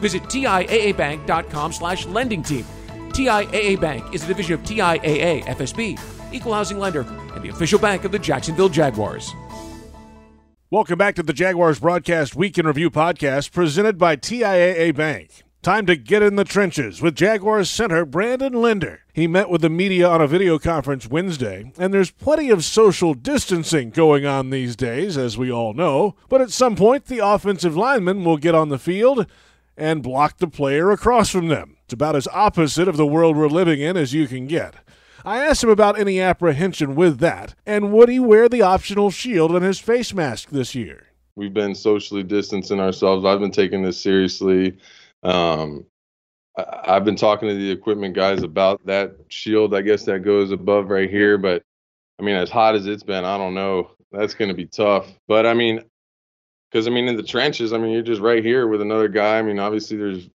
Visit 0.00 0.24
TIAABank.com 0.24 1.72
slash 1.72 2.04
lending 2.06 2.42
team. 2.42 2.66
TIAA 3.12 3.78
Bank 3.78 4.14
is 4.14 4.24
a 4.24 4.26
division 4.26 4.54
of 4.54 4.62
TIAA 4.62 5.44
FSB, 5.44 6.00
equal 6.32 6.54
housing 6.54 6.78
lender, 6.78 7.02
and 7.34 7.42
the 7.44 7.50
official 7.50 7.78
bank 7.78 8.04
of 8.04 8.12
the 8.12 8.18
Jacksonville 8.18 8.70
Jaguars. 8.70 9.30
Welcome 10.70 10.96
back 10.96 11.14
to 11.16 11.22
the 11.22 11.34
Jaguars 11.34 11.78
Broadcast 11.78 12.34
Week 12.34 12.56
in 12.56 12.66
Review 12.66 12.88
podcast 12.88 13.52
presented 13.52 13.98
by 13.98 14.16
TIAA 14.16 14.96
Bank. 14.96 15.42
Time 15.60 15.84
to 15.84 15.94
get 15.94 16.22
in 16.22 16.36
the 16.36 16.44
trenches 16.44 17.02
with 17.02 17.14
Jaguars 17.14 17.68
center 17.68 18.06
Brandon 18.06 18.54
Linder. 18.54 19.00
He 19.12 19.26
met 19.26 19.50
with 19.50 19.60
the 19.60 19.68
media 19.68 20.08
on 20.08 20.22
a 20.22 20.26
video 20.26 20.58
conference 20.58 21.06
Wednesday, 21.06 21.70
and 21.76 21.92
there's 21.92 22.10
plenty 22.10 22.48
of 22.48 22.64
social 22.64 23.12
distancing 23.12 23.90
going 23.90 24.24
on 24.24 24.48
these 24.48 24.74
days, 24.74 25.18
as 25.18 25.36
we 25.36 25.52
all 25.52 25.74
know. 25.74 26.16
But 26.30 26.40
at 26.40 26.50
some 26.50 26.76
point, 26.76 27.04
the 27.04 27.18
offensive 27.18 27.76
lineman 27.76 28.24
will 28.24 28.38
get 28.38 28.54
on 28.54 28.70
the 28.70 28.78
field 28.78 29.26
and 29.76 30.02
block 30.02 30.38
the 30.38 30.48
player 30.48 30.90
across 30.90 31.28
from 31.28 31.48
them. 31.48 31.76
It's 31.92 31.94
about 31.94 32.16
as 32.16 32.26
opposite 32.28 32.88
of 32.88 32.96
the 32.96 33.04
world 33.04 33.36
we're 33.36 33.48
living 33.48 33.78
in 33.78 33.98
as 33.98 34.14
you 34.14 34.26
can 34.26 34.46
get. 34.46 34.76
I 35.26 35.40
asked 35.40 35.62
him 35.62 35.68
about 35.68 36.00
any 36.00 36.22
apprehension 36.22 36.94
with 36.94 37.18
that, 37.18 37.54
and 37.66 37.92
would 37.92 38.08
he 38.08 38.18
wear 38.18 38.48
the 38.48 38.62
optional 38.62 39.10
shield 39.10 39.54
on 39.54 39.60
his 39.60 39.78
face 39.78 40.14
mask 40.14 40.48
this 40.48 40.74
year? 40.74 41.08
We've 41.36 41.52
been 41.52 41.74
socially 41.74 42.22
distancing 42.22 42.80
ourselves. 42.80 43.26
I've 43.26 43.40
been 43.40 43.50
taking 43.50 43.82
this 43.82 44.00
seriously. 44.00 44.78
Um, 45.22 45.84
I, 46.56 46.94
have 46.94 47.04
been 47.04 47.14
talking 47.14 47.50
to 47.50 47.54
the 47.54 47.70
equipment 47.70 48.14
guys 48.14 48.42
about 48.42 48.80
that 48.86 49.14
shield, 49.28 49.74
I 49.74 49.82
guess 49.82 50.04
that 50.06 50.20
goes 50.20 50.50
above 50.50 50.88
right 50.88 51.10
here. 51.10 51.36
But 51.36 51.62
I 52.18 52.22
mean, 52.22 52.36
as 52.36 52.48
hot 52.48 52.74
as 52.74 52.86
it's 52.86 53.02
been, 53.02 53.26
I 53.26 53.36
don't 53.36 53.52
know. 53.52 53.90
That's 54.12 54.32
going 54.32 54.48
to 54.48 54.54
be 54.54 54.64
tough. 54.64 55.12
But 55.28 55.44
I 55.44 55.52
mean, 55.52 55.82
because 56.70 56.86
I 56.86 56.90
mean, 56.90 57.06
in 57.06 57.18
the 57.18 57.22
trenches, 57.22 57.74
I 57.74 57.76
mean, 57.76 57.92
you're 57.92 58.00
just 58.00 58.22
right 58.22 58.42
here 58.42 58.66
with 58.66 58.80
another 58.80 59.08
guy. 59.08 59.38
I 59.38 59.42
mean, 59.42 59.58
obviously, 59.58 59.98
there's 59.98 60.30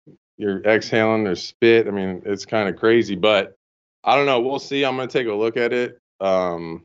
you're 0.43 0.61
exhaling, 0.65 1.23
there's 1.23 1.41
spit. 1.41 1.87
I 1.87 1.93
mean, 1.93 2.21
it's 2.27 2.45
kind 2.45 2.69
of 2.69 2.75
crazy. 2.75 3.15
But 3.15 3.55
I 4.03 4.17
don't 4.17 4.27
know. 4.27 4.41
We'll 4.41 4.59
see. 4.59 4.85
I'm 4.85 4.97
to 4.99 5.07
take 5.07 5.29
a 5.29 5.33
look 5.33 5.57
at 5.57 5.73
it. 5.73 5.99
Um, 6.21 6.83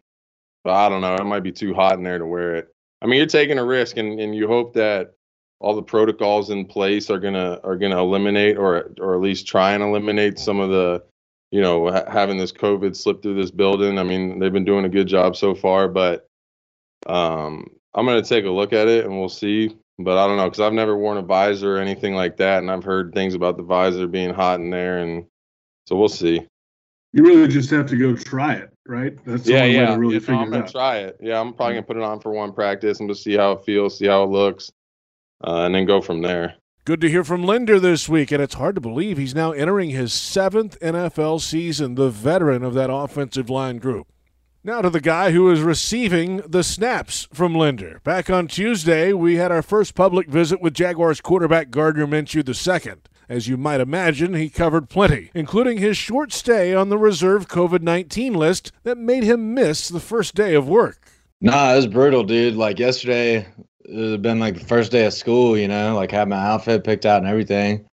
but 0.63 0.73
I 0.73 0.89
don't 0.89 1.01
know. 1.01 1.15
It 1.15 1.23
might 1.23 1.41
be 1.41 1.51
too 1.51 1.73
hot 1.73 1.97
in 1.97 2.03
there 2.03 2.19
to 2.19 2.25
wear 2.25 2.55
it. 2.55 2.67
I 3.01 3.07
mean, 3.07 3.17
you're 3.17 3.25
taking 3.25 3.57
a 3.57 3.65
risk, 3.65 3.97
and, 3.97 4.19
and 4.19 4.35
you 4.35 4.47
hope 4.47 4.75
that 4.75 5.13
all 5.59 5.75
the 5.75 5.81
protocols 5.81 6.51
in 6.51 6.65
place 6.65 7.09
are 7.09 7.19
gonna 7.19 7.59
are 7.63 7.77
gonna 7.77 7.99
eliminate 7.99 8.57
or 8.57 8.91
or 8.99 9.15
at 9.15 9.21
least 9.21 9.47
try 9.47 9.71
and 9.71 9.81
eliminate 9.81 10.37
some 10.37 10.59
of 10.59 10.69
the 10.69 11.03
you 11.51 11.61
know 11.61 11.91
ha- 11.91 12.05
having 12.07 12.37
this 12.37 12.51
COVID 12.51 12.95
slip 12.95 13.23
through 13.23 13.41
this 13.41 13.49
building. 13.49 13.97
I 13.97 14.03
mean, 14.03 14.37
they've 14.37 14.53
been 14.53 14.65
doing 14.65 14.85
a 14.85 14.89
good 14.89 15.07
job 15.07 15.35
so 15.35 15.55
far, 15.55 15.87
but 15.87 16.27
um, 17.07 17.67
I'm 17.95 18.05
gonna 18.05 18.21
take 18.21 18.45
a 18.45 18.51
look 18.51 18.71
at 18.71 18.87
it 18.87 19.05
and 19.05 19.17
we'll 19.17 19.29
see. 19.29 19.75
But 19.99 20.17
I 20.17 20.27
don't 20.27 20.37
know 20.37 20.45
because 20.45 20.59
I've 20.59 20.73
never 20.73 20.97
worn 20.97 21.17
a 21.17 21.23
visor 21.23 21.77
or 21.77 21.79
anything 21.79 22.13
like 22.13 22.37
that, 22.37 22.59
and 22.59 22.69
I've 22.69 22.83
heard 22.83 23.13
things 23.13 23.33
about 23.33 23.57
the 23.57 23.63
visor 23.63 24.07
being 24.07 24.33
hot 24.33 24.59
in 24.59 24.69
there, 24.69 24.99
and 24.99 25.25
so 25.87 25.95
we'll 25.95 26.09
see. 26.09 26.45
You 27.13 27.23
really 27.23 27.47
just 27.47 27.71
have 27.71 27.87
to 27.87 27.97
go 27.97 28.15
try 28.15 28.53
it, 28.53 28.69
right? 28.87 29.17
That's 29.25 29.43
the 29.43 29.53
yeah, 29.53 29.61
only 29.61 29.73
yeah. 29.73 29.89
way 29.89 29.93
to 29.95 29.99
really 29.99 30.13
yeah, 30.15 30.19
figure 30.19 30.35
no, 30.35 30.41
I'm 30.41 30.51
gonna 30.51 30.63
out. 30.63 30.71
try 30.71 30.97
it. 30.97 31.17
Yeah, 31.19 31.39
I'm 31.39 31.53
probably 31.53 31.75
gonna 31.75 31.87
put 31.87 31.97
it 31.97 32.03
on 32.03 32.19
for 32.19 32.31
one 32.31 32.53
practice 32.53 32.99
and 32.99 33.09
just 33.09 33.23
see 33.23 33.35
how 33.35 33.53
it 33.53 33.65
feels, 33.65 33.97
see 33.97 34.07
how 34.07 34.23
it 34.23 34.29
looks 34.29 34.71
uh, 35.43 35.65
and 35.65 35.75
then 35.75 35.85
go 35.85 36.01
from 36.01 36.21
there. 36.21 36.55
Good 36.85 37.01
to 37.01 37.09
hear 37.09 37.23
from 37.23 37.43
Linder 37.43 37.79
this 37.79 38.07
week, 38.07 38.31
and 38.31 38.41
it's 38.41 38.53
hard 38.53 38.75
to 38.75 38.81
believe 38.81 39.17
he's 39.17 39.35
now 39.35 39.51
entering 39.51 39.89
his 39.89 40.13
seventh 40.13 40.79
NFL 40.79 41.41
season, 41.41 41.95
the 41.95 42.09
veteran 42.09 42.63
of 42.63 42.73
that 42.75 42.89
offensive 42.89 43.49
line 43.49 43.77
group. 43.77 44.07
Now 44.67 44.81
to 44.81 44.89
the 44.89 44.99
guy 44.99 45.31
who 45.31 45.49
is 45.49 45.61
receiving 45.61 46.41
the 46.45 46.61
snaps 46.61 47.29
from 47.31 47.55
Linder. 47.55 48.01
Back 48.03 48.29
on 48.29 48.49
Tuesday, 48.49 49.13
we 49.13 49.37
had 49.37 49.49
our 49.49 49.61
first 49.61 49.95
public 49.95 50.27
visit 50.27 50.59
with 50.59 50.73
Jaguars 50.73 51.21
quarterback 51.21 51.69
Gardner 51.69 52.05
Minshew 52.05 52.43
II. 52.45 52.95
As 53.29 53.47
you 53.47 53.55
might 53.55 53.79
imagine, 53.79 54.33
he 54.33 54.49
covered 54.49 54.89
plenty, 54.89 55.31
including 55.33 55.77
his 55.77 55.95
short 55.95 56.33
stay 56.33 56.73
on 56.73 56.89
the 56.89 56.97
reserve 56.97 57.47
COVID 57.47 57.81
19 57.81 58.33
list 58.33 58.73
that 58.83 58.97
made 58.97 59.23
him 59.23 59.53
miss 59.53 59.87
the 59.87 60.01
first 60.01 60.35
day 60.35 60.53
of 60.53 60.67
work. 60.67 61.11
Nah, 61.39 61.71
it 61.71 61.77
was 61.77 61.87
brutal, 61.87 62.25
dude. 62.25 62.55
Like 62.55 62.77
yesterday, 62.77 63.47
it 63.85 64.11
had 64.11 64.21
been 64.21 64.39
like 64.41 64.55
the 64.55 64.65
first 64.65 64.91
day 64.91 65.05
of 65.05 65.13
school, 65.13 65.57
you 65.57 65.69
know, 65.69 65.95
like 65.95 66.11
had 66.11 66.27
my 66.27 66.45
outfit 66.45 66.83
picked 66.83 67.05
out 67.05 67.19
and 67.19 67.27
everything. 67.27 67.85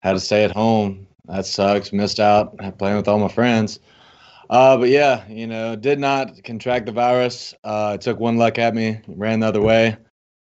Had 0.00 0.12
to 0.14 0.20
stay 0.20 0.44
at 0.44 0.52
home. 0.52 1.06
That 1.26 1.44
sucks. 1.44 1.92
Missed 1.92 2.20
out 2.20 2.56
playing 2.78 2.96
with 2.96 3.06
all 3.06 3.18
my 3.18 3.28
friends. 3.28 3.80
Uh, 4.52 4.76
but 4.76 4.90
yeah, 4.90 5.26
you 5.28 5.46
know, 5.46 5.74
did 5.74 5.98
not 5.98 6.44
contract 6.44 6.84
the 6.84 6.92
virus. 6.92 7.54
Uh, 7.64 7.92
it 7.94 8.02
took 8.02 8.20
one 8.20 8.36
luck 8.36 8.58
at 8.58 8.74
me, 8.74 9.00
ran 9.08 9.40
the 9.40 9.46
other 9.46 9.62
way. 9.62 9.96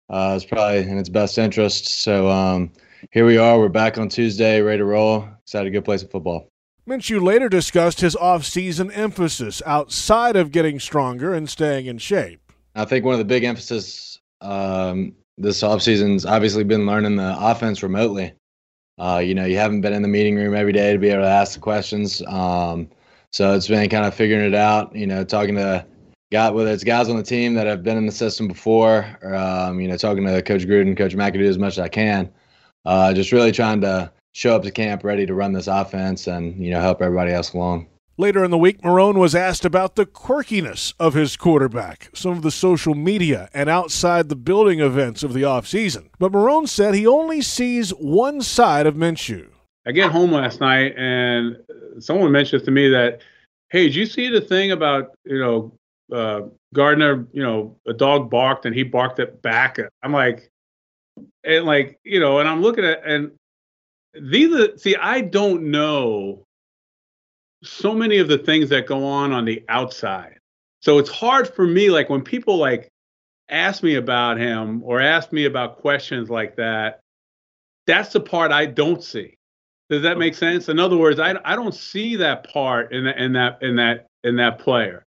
Uh, 0.09 0.33
it's 0.35 0.45
probably 0.45 0.79
in 0.79 0.99
its 0.99 1.09
best 1.09 1.38
interest. 1.38 1.87
So 2.02 2.29
um, 2.29 2.73
here 3.12 3.25
we 3.25 3.38
are. 3.38 3.57
We're 3.57 3.69
back 3.69 3.99
on 3.99 4.09
Tuesday, 4.09 4.61
ready 4.62 4.79
to 4.79 4.85
roll. 4.85 5.29
Excited 5.43 5.67
to 5.67 5.71
go 5.71 5.81
play 5.81 5.97
some 5.97 6.09
football. 6.09 6.49
Minshew 6.88 7.23
later 7.23 7.49
discussed 7.49 8.00
his 8.00 8.17
off-season 8.17 8.90
emphasis 8.90 9.62
outside 9.64 10.35
of 10.35 10.50
getting 10.50 10.81
stronger 10.81 11.33
and 11.33 11.49
staying 11.49 11.87
in 11.87 11.99
shape. 11.99 12.40
I 12.75 12.87
think 12.87 13.05
one 13.05 13.14
of 13.14 13.21
the 13.21 13.25
big 13.25 13.45
emphasis 13.45 14.19
um, 14.40 15.14
this 15.38 15.62
offseason's 15.62 16.26
obviously 16.26 16.64
been 16.64 16.85
learning 16.85 17.14
the 17.14 17.37
offense 17.38 17.81
remotely. 17.81 18.33
Uh, 18.99 19.23
you 19.25 19.37
know, 19.37 19.45
you 19.45 19.57
haven't 19.57 19.83
been 19.83 19.93
in 19.93 20.02
the 20.02 20.09
meeting 20.09 20.35
room 20.35 20.57
every 20.57 20.73
day 20.73 20.93
to 20.93 20.99
be 20.99 21.11
able 21.11 21.23
to 21.23 21.29
ask 21.29 21.55
the 21.55 21.61
questions. 21.61 22.21
Um, 22.26 22.90
so 23.33 23.55
it's 23.55 23.69
been 23.69 23.89
kind 23.89 24.05
of 24.05 24.15
figuring 24.15 24.45
it 24.45 24.55
out, 24.55 24.95
you 24.95 25.07
know, 25.07 25.25
talking 25.25 25.55
to 25.57 25.85
got 26.33 26.55
whether 26.55 26.71
it's 26.71 26.85
guys 26.85 27.09
on 27.09 27.17
the 27.17 27.23
team 27.23 27.55
that 27.55 27.67
have 27.67 27.83
been 27.83 27.97
in 27.97 28.07
the 28.07 28.13
system 28.13 28.47
before, 28.47 29.05
or, 29.23 29.35
um, 29.35 29.81
you 29.81 29.89
know, 29.89 29.97
talking 29.97 30.25
to 30.25 30.43
Coach 30.43 30.67
Gruden, 30.67 30.97
Coach 30.97 31.15
McAdoo 31.15 31.49
as 31.49 31.59
much 31.59 31.75
as 31.75 31.81
I 31.81 31.89
can. 31.89 32.31
Uh, 32.85 33.13
just 33.13 33.33
really 33.33 33.53
trying 33.53 33.81
to 33.81 34.11
show 34.33 34.55
up 34.55 34.63
to 34.63 34.71
camp 34.71 35.05
ready 35.05 35.27
to 35.27 35.35
run 35.35 35.53
this 35.53 35.67
offense 35.67 36.27
and, 36.29 36.65
you 36.65 36.71
know, 36.71 36.81
help 36.81 37.03
everybody 37.03 37.33
else 37.33 37.53
along. 37.53 37.87
Later 38.17 38.45
in 38.45 38.51
the 38.51 38.59
week, 38.59 38.83
Marrone 38.83 39.17
was 39.17 39.35
asked 39.35 39.65
about 39.65 39.97
the 39.97 40.05
quirkiness 40.05 40.93
of 41.01 41.15
his 41.15 41.37
quarterback, 41.37 42.11
some 42.15 42.33
of 42.33 42.43
the 42.43 42.51
social 42.51 42.95
media 42.95 43.49
and 43.55 43.71
outside 43.71 44.29
the 44.29 44.37
building 44.37 44.79
events 44.81 45.23
of 45.23 45.33
the 45.33 45.43
offseason. 45.43 46.09
But 46.19 46.33
Marrone 46.33 46.69
said 46.69 46.95
he 46.95 47.07
only 47.07 47.41
sees 47.41 47.91
one 47.91 48.43
side 48.43 48.87
of 48.87 48.95
Minshew. 48.95 49.49
I 49.87 49.93
get 49.93 50.13
home 50.13 50.33
last 50.33 50.61
night 50.61 50.95
and 50.97 51.57
someone 51.99 52.33
mentioned 52.33 52.65
to 52.65 52.71
me 52.71 52.89
that, 52.91 53.23
hey, 53.71 53.85
did 53.85 53.95
you 53.95 54.07
see 54.07 54.29
the 54.29 54.41
thing 54.41 54.73
about, 54.73 55.15
you 55.25 55.39
know, 55.39 55.73
uh, 56.13 56.43
Gardner, 56.75 57.27
you 57.33 57.43
know, 57.43 57.77
a 57.87 57.93
dog 57.93 58.31
barked 58.31 58.67
and 58.67 58.75
he 58.75 58.83
barked 58.83 59.19
it 59.19 59.41
back. 59.43 59.79
I'm 60.03 60.13
like, 60.13 60.51
and 61.45 61.65
like, 61.65 61.99
you 62.05 62.21
know, 62.21 62.41
and 62.41 62.49
I'm 62.49 62.63
looking 62.63 62.85
at, 62.85 63.05
and 63.05 63.33
these 64.15 64.55
are, 64.55 64.77
see, 64.77 64.97
I 64.97 65.21
don't 65.21 65.71
know 65.71 66.45
so 67.63 67.95
many 67.95 68.19
of 68.19 68.29
the 68.29 68.39
things 68.39 68.69
that 68.71 68.87
go 68.87 69.05
on 69.05 69.33
on 69.33 69.45
the 69.45 69.63
outside. 69.69 70.39
So 70.83 70.99
it's 70.99 71.11
hard 71.11 71.49
for 71.49 71.67
me, 71.67 71.91
like 71.91 72.09
when 72.09 72.23
people 72.23 72.57
like 72.57 72.89
ask 73.49 73.83
me 73.83 73.97
about 73.97 74.39
him 74.39 74.83
or 74.83 75.01
ask 75.01 75.33
me 75.33 75.45
about 75.45 75.79
questions 75.79 76.31
like 76.31 76.57
that, 76.57 77.01
that's 77.87 78.13
the 78.13 78.21
part 78.21 78.53
I 78.53 78.67
don't 78.67 79.03
see. 79.03 79.35
Does 79.91 80.03
that 80.03 80.19
make 80.19 80.35
sense? 80.35 80.69
In 80.69 80.79
other 80.79 80.97
words, 80.97 81.19
I, 81.19 81.35
I 81.45 81.57
don't 81.57 81.75
see 81.75 82.17
that 82.17 82.51
part 82.51 82.93
in, 82.93 83.05
the, 83.05 83.23
in 83.23 83.33
that 83.35 83.61
in 83.61 83.77
that 83.77 84.07
in 84.25 84.37
that 84.37 84.59
player. 84.59 85.05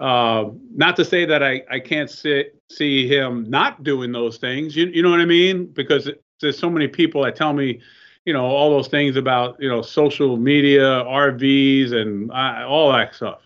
Uh, 0.00 0.50
not 0.74 0.96
to 0.96 1.04
say 1.04 1.24
that 1.24 1.42
I, 1.42 1.62
I 1.70 1.80
can't 1.80 2.10
sit, 2.10 2.60
see 2.70 3.08
him 3.08 3.48
not 3.48 3.82
doing 3.82 4.12
those 4.12 4.38
things. 4.38 4.74
You 4.74 4.86
you 4.86 5.02
know 5.02 5.10
what 5.10 5.20
I 5.20 5.26
mean? 5.26 5.66
Because 5.66 6.06
it, 6.06 6.22
there's 6.40 6.58
so 6.58 6.70
many 6.70 6.88
people 6.88 7.22
that 7.22 7.36
tell 7.36 7.52
me 7.52 7.80
you 8.26 8.32
know 8.32 8.44
all 8.44 8.70
those 8.70 8.88
things 8.88 9.16
about 9.16 9.56
you 9.58 9.68
know 9.68 9.80
social 9.80 10.36
media 10.36 10.82
rvs 11.04 11.92
and 11.92 12.30
uh, 12.32 12.66
all 12.68 12.92
that 12.92 13.14
stuff 13.14 13.40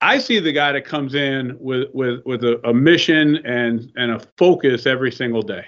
i 0.00 0.18
see 0.18 0.40
the 0.40 0.50
guy 0.50 0.72
that 0.72 0.84
comes 0.84 1.14
in 1.14 1.56
with 1.60 1.88
with 1.92 2.24
with 2.24 2.42
a, 2.42 2.60
a, 2.66 2.74
mission 2.74 3.36
and 3.46 3.92
and 3.96 4.10
a 4.10 4.20
focus 4.38 4.86
every 4.86 5.12
single 5.12 5.42
day 5.42 5.66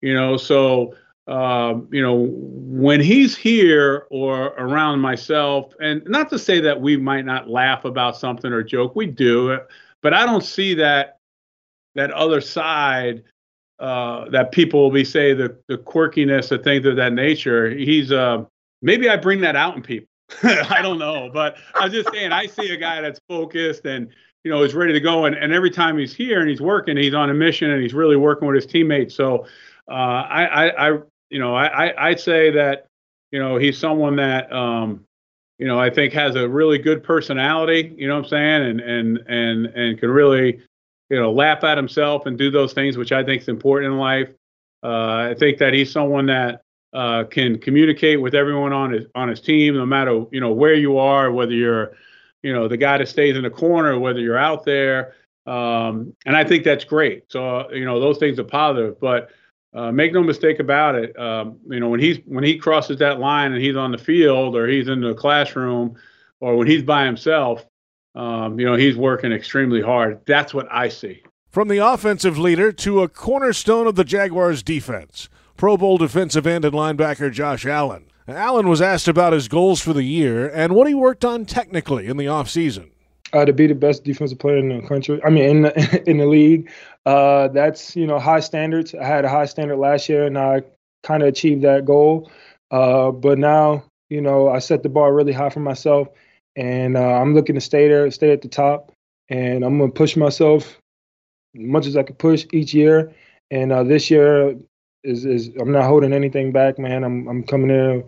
you 0.00 0.14
know 0.14 0.36
so 0.36 0.94
um, 1.26 1.88
you 1.92 2.02
know 2.02 2.28
when 2.32 3.00
he's 3.00 3.36
here 3.36 4.06
or 4.10 4.48
around 4.58 5.00
myself 5.00 5.72
and 5.80 6.02
not 6.06 6.30
to 6.30 6.38
say 6.38 6.60
that 6.60 6.80
we 6.80 6.96
might 6.96 7.24
not 7.24 7.48
laugh 7.48 7.84
about 7.84 8.16
something 8.16 8.52
or 8.52 8.62
joke 8.62 8.96
we 8.96 9.06
do 9.06 9.58
but 10.02 10.14
i 10.14 10.24
don't 10.24 10.44
see 10.44 10.74
that 10.74 11.18
that 11.94 12.10
other 12.12 12.40
side 12.40 13.22
uh, 13.80 14.28
that 14.28 14.52
people 14.52 14.82
will 14.82 14.90
be 14.90 15.04
say 15.04 15.32
the 15.32 15.56
the 15.66 15.78
quirkiness, 15.78 16.50
the 16.50 16.58
things 16.58 16.84
of 16.86 16.96
that 16.96 17.14
nature. 17.14 17.70
He's 17.70 18.12
uh, 18.12 18.44
maybe 18.82 19.08
I 19.08 19.16
bring 19.16 19.40
that 19.40 19.56
out 19.56 19.74
in 19.74 19.82
people. 19.82 20.06
I 20.42 20.80
don't 20.82 20.98
know, 20.98 21.30
but 21.32 21.56
I'm 21.74 21.90
just 21.90 22.12
saying 22.12 22.30
I 22.30 22.46
see 22.46 22.72
a 22.72 22.76
guy 22.76 23.00
that's 23.00 23.18
focused 23.26 23.86
and 23.86 24.08
you 24.44 24.50
know 24.50 24.62
is 24.62 24.74
ready 24.74 24.92
to 24.92 25.00
go, 25.00 25.24
and, 25.24 25.34
and 25.34 25.52
every 25.52 25.70
time 25.70 25.96
he's 25.96 26.14
here 26.14 26.40
and 26.40 26.48
he's 26.48 26.60
working, 26.60 26.96
he's 26.96 27.14
on 27.14 27.30
a 27.30 27.34
mission 27.34 27.70
and 27.70 27.82
he's 27.82 27.94
really 27.94 28.16
working 28.16 28.46
with 28.46 28.54
his 28.54 28.66
teammates. 28.66 29.14
So 29.14 29.46
uh, 29.90 29.92
I, 29.92 30.44
I, 30.44 30.88
I, 30.88 30.98
you 31.30 31.38
know 31.40 31.54
I, 31.56 32.10
I'd 32.10 32.20
say 32.20 32.50
that 32.52 32.86
You 33.32 33.38
know, 33.38 33.58
he's 33.58 33.78
someone 33.78 34.16
that 34.16 34.52
um, 34.52 35.04
you 35.58 35.66
know 35.66 35.78
I 35.78 35.90
think 35.90 36.12
has 36.14 36.34
a 36.36 36.48
really 36.48 36.78
good 36.78 37.02
personality. 37.02 37.94
You 37.96 38.08
know 38.08 38.16
what 38.16 38.24
I'm 38.24 38.28
saying, 38.30 38.62
and 38.70 38.80
and 38.80 39.18
and 39.28 39.66
and 39.66 39.98
can 40.00 40.10
really 40.10 40.60
you 41.10 41.16
know 41.20 41.32
laugh 41.32 41.62
at 41.64 41.76
himself 41.76 42.26
and 42.26 42.36
do 42.38 42.50
those 42.50 42.72
things, 42.72 42.96
which 42.96 43.12
I 43.12 43.22
think 43.24 43.42
is 43.42 43.48
important 43.48 43.92
in 43.92 43.98
life. 43.98 44.30
Uh, 44.82 45.30
I 45.30 45.34
think 45.38 45.58
that 45.58 45.74
he's 45.74 45.92
someone 45.92 46.26
that 46.26 46.62
uh, 46.92 47.24
can 47.30 47.58
communicate 47.58 48.20
with 48.20 48.34
everyone 48.34 48.72
on 48.72 48.92
his 48.92 49.06
on 49.14 49.28
his 49.28 49.40
team, 49.40 49.74
no 49.76 49.86
matter 49.86 50.24
you 50.32 50.40
know 50.40 50.52
where 50.52 50.74
you 50.74 50.98
are, 50.98 51.30
whether 51.30 51.52
you're 51.54 51.92
you 52.42 52.52
know 52.52 52.66
the 52.66 52.76
guy 52.76 52.98
that 52.98 53.08
stays 53.08 53.36
in 53.36 53.42
the 53.44 53.50
corner, 53.50 53.96
whether 53.98 54.20
you're 54.20 54.38
out 54.38 54.64
there. 54.64 55.14
Um, 55.46 56.14
and 56.26 56.36
I 56.36 56.44
think 56.44 56.64
that's 56.64 56.84
great. 56.84 57.24
So 57.28 57.60
uh, 57.60 57.68
you 57.72 57.84
know 57.84 58.00
those 58.00 58.18
things 58.18 58.40
are 58.40 58.44
positive, 58.44 58.98
but 58.98 59.30
uh, 59.72 59.92
make 59.92 60.12
no 60.12 60.22
mistake 60.22 60.58
about 60.58 60.94
it. 60.94 61.18
Um, 61.18 61.58
you 61.68 61.80
know 61.80 61.88
when 61.88 62.00
he's 62.00 62.18
when 62.26 62.44
he 62.44 62.58
crosses 62.58 62.98
that 62.98 63.20
line 63.20 63.52
and 63.52 63.62
he's 63.62 63.76
on 63.76 63.92
the 63.92 63.98
field 63.98 64.56
or 64.56 64.66
he's 64.66 64.88
in 64.88 65.00
the 65.00 65.14
classroom 65.14 65.96
or 66.40 66.56
when 66.56 66.66
he's 66.66 66.82
by 66.82 67.04
himself, 67.04 67.64
um, 68.14 68.58
you 68.58 68.66
know 68.66 68.74
he's 68.74 68.96
working 68.96 69.32
extremely 69.32 69.80
hard. 69.80 70.20
That's 70.26 70.52
what 70.52 70.66
I 70.70 70.88
see. 70.88 71.22
From 71.50 71.68
the 71.68 71.78
offensive 71.78 72.38
leader 72.38 72.70
to 72.72 73.02
a 73.02 73.08
cornerstone 73.08 73.86
of 73.86 73.96
the 73.96 74.04
Jaguars' 74.04 74.62
defense, 74.62 75.28
Pro 75.56 75.76
Bowl 75.76 75.98
defensive 75.98 76.46
end 76.46 76.64
and 76.64 76.74
linebacker 76.74 77.32
Josh 77.32 77.66
Allen. 77.66 78.06
Allen 78.28 78.68
was 78.68 78.80
asked 78.80 79.08
about 79.08 79.32
his 79.32 79.48
goals 79.48 79.80
for 79.80 79.92
the 79.92 80.04
year 80.04 80.48
and 80.48 80.74
what 80.74 80.86
he 80.86 80.94
worked 80.94 81.24
on 81.24 81.44
technically 81.44 82.06
in 82.06 82.16
the 82.16 82.26
offseason. 82.26 82.90
Uh, 83.32 83.44
to 83.44 83.52
be 83.52 83.68
the 83.68 83.74
best 83.76 84.02
defensive 84.02 84.40
player 84.40 84.56
in 84.56 84.68
the 84.68 84.86
country. 84.88 85.20
I 85.24 85.30
mean, 85.30 85.44
in 85.44 85.62
the, 85.62 86.02
in 86.10 86.18
the 86.18 86.26
league, 86.26 86.68
uh, 87.06 87.48
that's 87.48 87.94
you 87.94 88.06
know 88.06 88.18
high 88.18 88.40
standards. 88.40 88.94
I 88.94 89.04
had 89.04 89.24
a 89.24 89.28
high 89.28 89.46
standard 89.46 89.76
last 89.76 90.08
year, 90.08 90.26
and 90.26 90.36
I 90.36 90.62
kind 91.04 91.22
of 91.22 91.28
achieved 91.28 91.62
that 91.62 91.84
goal. 91.84 92.30
Uh, 92.70 93.10
but 93.10 93.38
now, 93.38 93.84
you 94.08 94.20
know, 94.20 94.48
I 94.48 94.58
set 94.58 94.82
the 94.82 94.88
bar 94.88 95.14
really 95.14 95.32
high 95.32 95.50
for 95.50 95.60
myself, 95.60 96.08
and 96.56 96.96
uh, 96.96 97.00
I'm 97.00 97.34
looking 97.34 97.54
to 97.54 97.60
stay 97.60 97.88
there, 97.88 98.10
stay 98.10 98.32
at 98.32 98.42
the 98.42 98.48
top, 98.48 98.92
and 99.28 99.64
I'm 99.64 99.78
gonna 99.78 99.92
push 99.92 100.16
myself 100.16 100.80
as 101.54 101.62
much 101.62 101.86
as 101.86 101.96
I 101.96 102.02
could 102.02 102.18
push 102.18 102.46
each 102.52 102.74
year. 102.74 103.12
And 103.50 103.72
uh, 103.72 103.84
this 103.84 104.10
year 104.10 104.56
is 105.04 105.24
is 105.24 105.50
I'm 105.58 105.72
not 105.72 105.84
holding 105.84 106.12
anything 106.12 106.52
back, 106.52 106.78
man. 106.78 107.04
I'm 107.04 107.28
I'm 107.28 107.42
coming 107.44 107.70
in 107.70 108.04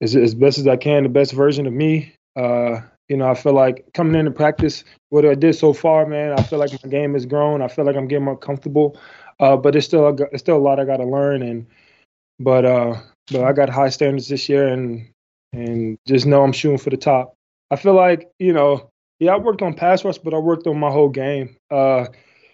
as 0.00 0.16
as 0.16 0.34
best 0.34 0.58
as 0.58 0.66
I 0.66 0.76
can, 0.76 1.02
the 1.02 1.08
best 1.08 1.32
version 1.32 1.66
of 1.66 1.72
me. 1.72 2.14
Uh, 2.36 2.80
you 3.12 3.18
know, 3.18 3.28
I 3.28 3.34
feel 3.34 3.52
like 3.52 3.84
coming 3.92 4.18
into 4.18 4.30
practice, 4.30 4.84
what 5.10 5.26
I 5.26 5.34
did 5.34 5.54
so 5.54 5.74
far, 5.74 6.06
man, 6.06 6.32
I 6.32 6.42
feel 6.42 6.58
like 6.58 6.72
my 6.82 6.88
game 6.88 7.12
has 7.12 7.26
grown. 7.26 7.60
I 7.60 7.68
feel 7.68 7.84
like 7.84 7.94
I'm 7.94 8.08
getting 8.08 8.24
more 8.24 8.38
comfortable. 8.38 8.98
Uh, 9.38 9.54
but 9.54 9.76
it's 9.76 9.84
still 9.84 10.16
it's 10.32 10.42
still 10.42 10.56
a 10.56 10.64
lot 10.66 10.80
I 10.80 10.86
got 10.86 10.96
to 10.96 11.04
learn, 11.04 11.42
and 11.42 11.66
but 12.40 12.64
uh, 12.64 12.94
but 13.30 13.44
I 13.44 13.52
got 13.52 13.68
high 13.68 13.90
standards 13.90 14.28
this 14.28 14.48
year, 14.48 14.66
and 14.66 15.06
and 15.52 15.98
just 16.08 16.24
know 16.24 16.42
I'm 16.42 16.52
shooting 16.52 16.78
for 16.78 16.88
the 16.88 16.96
top. 16.96 17.34
I 17.70 17.76
feel 17.76 17.92
like 17.92 18.30
you 18.38 18.54
know, 18.54 18.88
yeah, 19.20 19.34
I 19.34 19.36
worked 19.36 19.60
on 19.60 19.74
pass 19.74 20.06
rush, 20.06 20.16
but 20.16 20.32
I 20.32 20.38
worked 20.38 20.66
on 20.66 20.80
my 20.80 20.90
whole 20.90 21.10
game. 21.10 21.54
Uh, 21.70 22.06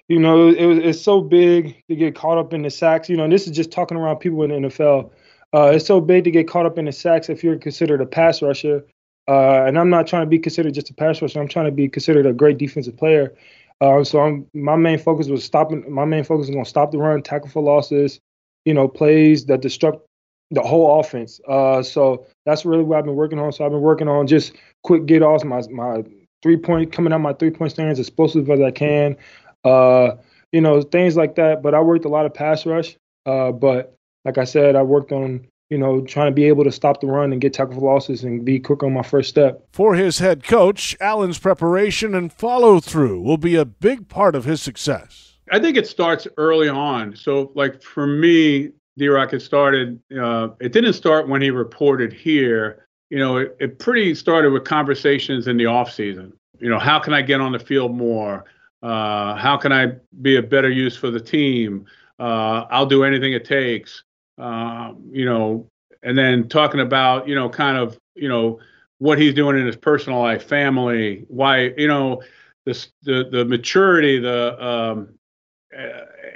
you 0.08 0.18
know, 0.18 0.48
it 0.48 0.66
was 0.66 0.78
it's 0.78 1.00
so 1.00 1.20
big 1.20 1.80
to 1.88 1.94
get 1.94 2.16
caught 2.16 2.38
up 2.38 2.52
in 2.52 2.62
the 2.62 2.70
sacks. 2.70 3.08
You 3.08 3.16
know, 3.16 3.22
and 3.22 3.32
this 3.32 3.46
is 3.46 3.54
just 3.54 3.70
talking 3.70 3.96
around 3.96 4.16
people 4.16 4.42
in 4.42 4.50
the 4.50 4.68
NFL. 4.68 5.12
Uh, 5.54 5.70
it's 5.74 5.86
so 5.86 6.00
big 6.00 6.24
to 6.24 6.32
get 6.32 6.48
caught 6.48 6.66
up 6.66 6.78
in 6.78 6.86
the 6.86 6.92
sacks 6.92 7.28
if 7.28 7.44
you're 7.44 7.58
considered 7.58 8.00
a 8.00 8.06
pass 8.06 8.42
rusher. 8.42 8.84
Uh, 9.28 9.64
and 9.66 9.78
I'm 9.78 9.90
not 9.90 10.06
trying 10.06 10.22
to 10.22 10.28
be 10.28 10.38
considered 10.38 10.74
just 10.74 10.90
a 10.90 10.94
pass 10.94 11.20
rusher. 11.20 11.40
I'm 11.40 11.48
trying 11.48 11.66
to 11.66 11.72
be 11.72 11.88
considered 11.88 12.26
a 12.26 12.32
great 12.32 12.58
defensive 12.58 12.96
player. 12.96 13.34
Uh, 13.80 14.02
so 14.02 14.20
I'm, 14.20 14.46
my 14.54 14.76
main 14.76 14.98
focus 14.98 15.28
was 15.28 15.44
stopping. 15.44 15.84
My 15.92 16.04
main 16.04 16.24
focus 16.24 16.46
was 16.46 16.50
going 16.50 16.64
to 16.64 16.70
stop 16.70 16.90
the 16.90 16.98
run, 16.98 17.22
tackle 17.22 17.48
for 17.48 17.62
losses. 17.62 18.20
You 18.64 18.74
know, 18.74 18.88
plays 18.88 19.46
that 19.46 19.60
disrupt 19.60 20.06
the 20.50 20.62
whole 20.62 20.98
offense. 20.98 21.40
Uh, 21.46 21.82
so 21.82 22.26
that's 22.46 22.64
really 22.64 22.82
what 22.82 22.98
I've 22.98 23.04
been 23.04 23.16
working 23.16 23.38
on. 23.38 23.52
So 23.52 23.64
I've 23.64 23.70
been 23.70 23.80
working 23.80 24.08
on 24.08 24.26
just 24.26 24.54
quick 24.82 25.06
get 25.06 25.22
offs, 25.22 25.44
my 25.44 25.62
my 25.70 26.02
three 26.42 26.56
point 26.56 26.92
coming 26.92 27.12
out 27.12 27.20
my 27.20 27.32
three 27.34 27.50
point 27.50 27.72
stands 27.72 27.98
as 27.98 28.06
explosive 28.06 28.48
as 28.50 28.60
I 28.60 28.70
can 28.70 29.16
uh, 29.64 30.16
you 30.52 30.60
know, 30.60 30.82
things 30.82 31.16
like 31.16 31.34
that. 31.36 31.62
But 31.62 31.74
I 31.74 31.80
worked 31.80 32.04
a 32.04 32.08
lot 32.08 32.26
of 32.26 32.34
pass 32.34 32.66
rush. 32.66 32.96
Uh, 33.26 33.52
but 33.52 33.94
like 34.24 34.38
I 34.38 34.44
said, 34.44 34.76
I 34.76 34.82
worked 34.82 35.12
on 35.12 35.46
you 35.70 35.76
know, 35.78 36.00
trying 36.02 36.30
to 36.30 36.34
be 36.34 36.44
able 36.44 36.64
to 36.64 36.72
stop 36.72 37.00
the 37.00 37.06
run 37.06 37.32
and 37.32 37.40
get 37.40 37.52
tackle 37.52 37.74
for 37.74 37.80
losses 37.80 38.24
and 38.24 38.44
be 38.44 38.58
quick 38.58 38.82
on 38.82 38.92
my 38.92 39.02
first 39.02 39.28
step. 39.28 39.66
For 39.72 39.94
his 39.94 40.18
head 40.18 40.42
coach, 40.42 40.96
Allen's 41.00 41.38
preparation 41.38 42.14
and 42.14 42.32
follow 42.32 42.80
through 42.80 43.20
will 43.20 43.36
be 43.36 43.54
a 43.54 43.64
big 43.64 44.08
part 44.08 44.34
of 44.34 44.44
his 44.44 44.62
success. 44.62 45.36
I 45.50 45.58
think 45.58 45.76
it 45.76 45.86
starts 45.86 46.26
early 46.36 46.68
on. 46.68 47.16
So, 47.16 47.52
like 47.54 47.82
for 47.82 48.06
me, 48.06 48.70
D 48.96 49.08
Rock, 49.08 49.32
it 49.32 49.40
started, 49.40 50.00
uh, 50.18 50.48
it 50.60 50.72
didn't 50.72 50.94
start 50.94 51.28
when 51.28 51.40
he 51.40 51.50
reported 51.50 52.12
here. 52.12 52.86
You 53.10 53.18
know, 53.18 53.38
it, 53.38 53.56
it 53.60 53.78
pretty 53.78 54.14
started 54.14 54.52
with 54.52 54.64
conversations 54.64 55.46
in 55.48 55.56
the 55.56 55.66
off 55.66 55.92
season. 55.92 56.32
You 56.58 56.68
know, 56.68 56.78
how 56.78 56.98
can 56.98 57.14
I 57.14 57.22
get 57.22 57.40
on 57.40 57.52
the 57.52 57.58
field 57.58 57.94
more? 57.94 58.44
Uh, 58.82 59.34
how 59.34 59.56
can 59.56 59.72
I 59.72 59.92
be 60.20 60.36
a 60.36 60.42
better 60.42 60.70
use 60.70 60.96
for 60.96 61.10
the 61.10 61.20
team? 61.20 61.86
Uh, 62.18 62.64
I'll 62.70 62.86
do 62.86 63.04
anything 63.04 63.32
it 63.32 63.44
takes. 63.44 64.02
Uh, 64.38 64.92
you 65.10 65.24
know, 65.24 65.68
and 66.02 66.16
then 66.16 66.48
talking 66.48 66.80
about 66.80 67.26
you 67.26 67.34
know 67.34 67.48
kind 67.48 67.76
of 67.76 67.98
you 68.14 68.28
know 68.28 68.60
what 68.98 69.18
he's 69.18 69.34
doing 69.34 69.58
in 69.58 69.66
his 69.66 69.76
personal 69.76 70.20
life, 70.20 70.44
family, 70.44 71.24
why 71.28 71.72
you 71.76 71.88
know 71.88 72.22
this 72.64 72.90
the 73.02 73.28
the 73.30 73.44
maturity, 73.44 74.18
the 74.18 74.64
um, 74.64 75.08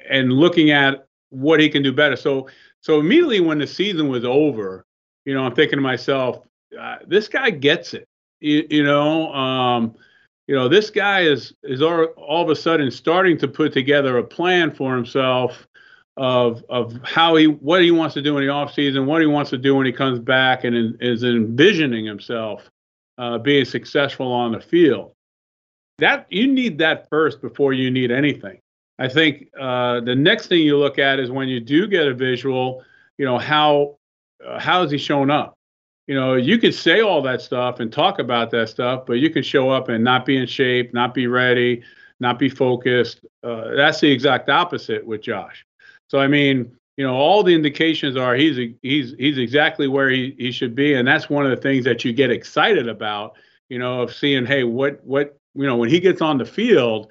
and 0.08 0.32
looking 0.32 0.70
at 0.70 1.06
what 1.30 1.60
he 1.60 1.68
can 1.68 1.82
do 1.82 1.92
better. 1.92 2.16
So 2.16 2.48
so 2.80 2.98
immediately 2.98 3.40
when 3.40 3.58
the 3.58 3.66
season 3.66 4.08
was 4.08 4.24
over, 4.24 4.84
you 5.24 5.34
know, 5.34 5.44
I'm 5.44 5.54
thinking 5.54 5.78
to 5.78 5.82
myself, 5.82 6.40
uh, 6.78 6.96
this 7.06 7.28
guy 7.28 7.50
gets 7.50 7.94
it. 7.94 8.08
You, 8.40 8.66
you 8.68 8.82
know. 8.84 9.32
Um, 9.32 9.94
you 10.48 10.56
know, 10.56 10.68
this 10.68 10.90
guy 10.90 11.20
is 11.20 11.54
is 11.62 11.80
all, 11.82 12.04
all 12.16 12.42
of 12.42 12.50
a 12.50 12.56
sudden 12.56 12.90
starting 12.90 13.38
to 13.38 13.48
put 13.48 13.72
together 13.72 14.18
a 14.18 14.24
plan 14.24 14.72
for 14.72 14.94
himself 14.94 15.66
of 16.16 16.64
of 16.68 16.98
how 17.04 17.36
he 17.36 17.46
what 17.46 17.82
he 17.82 17.90
wants 17.90 18.14
to 18.14 18.22
do 18.22 18.36
in 18.38 18.44
the 18.44 18.52
off 18.52 18.74
season, 18.74 19.06
what 19.06 19.20
he 19.20 19.26
wants 19.26 19.50
to 19.50 19.58
do 19.58 19.74
when 19.74 19.86
he 19.86 19.92
comes 19.92 20.18
back, 20.18 20.64
and 20.64 20.96
is 21.00 21.24
envisioning 21.24 22.04
himself 22.04 22.68
uh, 23.18 23.38
being 23.38 23.64
successful 23.64 24.30
on 24.32 24.52
the 24.52 24.60
field. 24.60 25.12
That 25.98 26.26
you 26.30 26.46
need 26.46 26.78
that 26.78 27.08
first 27.08 27.40
before 27.40 27.72
you 27.72 27.90
need 27.90 28.10
anything. 28.10 28.58
I 28.98 29.08
think 29.08 29.48
uh, 29.58 30.00
the 30.00 30.14
next 30.14 30.48
thing 30.48 30.62
you 30.62 30.78
look 30.78 30.98
at 30.98 31.18
is 31.18 31.30
when 31.30 31.48
you 31.48 31.60
do 31.60 31.86
get 31.86 32.06
a 32.06 32.14
visual. 32.14 32.84
You 33.18 33.26
know 33.26 33.38
how 33.38 33.98
uh, 34.46 34.58
how 34.58 34.82
has 34.82 34.90
he 34.90 34.98
shown 34.98 35.30
up? 35.30 35.56
you 36.06 36.14
know, 36.14 36.34
you 36.34 36.58
can 36.58 36.72
say 36.72 37.00
all 37.00 37.22
that 37.22 37.40
stuff 37.40 37.80
and 37.80 37.92
talk 37.92 38.18
about 38.18 38.50
that 38.50 38.68
stuff, 38.68 39.06
but 39.06 39.14
you 39.14 39.30
can 39.30 39.42
show 39.42 39.70
up 39.70 39.88
and 39.88 40.02
not 40.02 40.26
be 40.26 40.36
in 40.36 40.46
shape, 40.46 40.92
not 40.92 41.14
be 41.14 41.26
ready, 41.26 41.82
not 42.20 42.38
be 42.38 42.48
focused. 42.48 43.20
Uh, 43.42 43.74
that's 43.74 44.00
the 44.00 44.10
exact 44.10 44.48
opposite 44.48 45.06
with 45.06 45.22
Josh. 45.22 45.64
So 46.12 46.18
I 46.18 46.28
mean, 46.28 46.70
you 46.98 47.06
know, 47.06 47.14
all 47.14 47.42
the 47.42 47.54
indications 47.54 48.18
are 48.18 48.34
he's 48.34 48.58
he's 48.82 49.14
he's 49.18 49.38
exactly 49.38 49.88
where 49.88 50.10
he, 50.10 50.34
he 50.38 50.52
should 50.52 50.74
be, 50.74 50.92
and 50.92 51.08
that's 51.08 51.30
one 51.30 51.46
of 51.46 51.50
the 51.50 51.56
things 51.56 51.86
that 51.86 52.04
you 52.04 52.12
get 52.12 52.30
excited 52.30 52.86
about. 52.86 53.32
You 53.70 53.78
know, 53.78 54.02
of 54.02 54.12
seeing, 54.14 54.44
hey, 54.44 54.62
what 54.64 55.02
what 55.04 55.38
you 55.54 55.64
know 55.64 55.76
when 55.76 55.88
he 55.88 56.00
gets 56.00 56.20
on 56.20 56.36
the 56.36 56.44
field, 56.44 57.10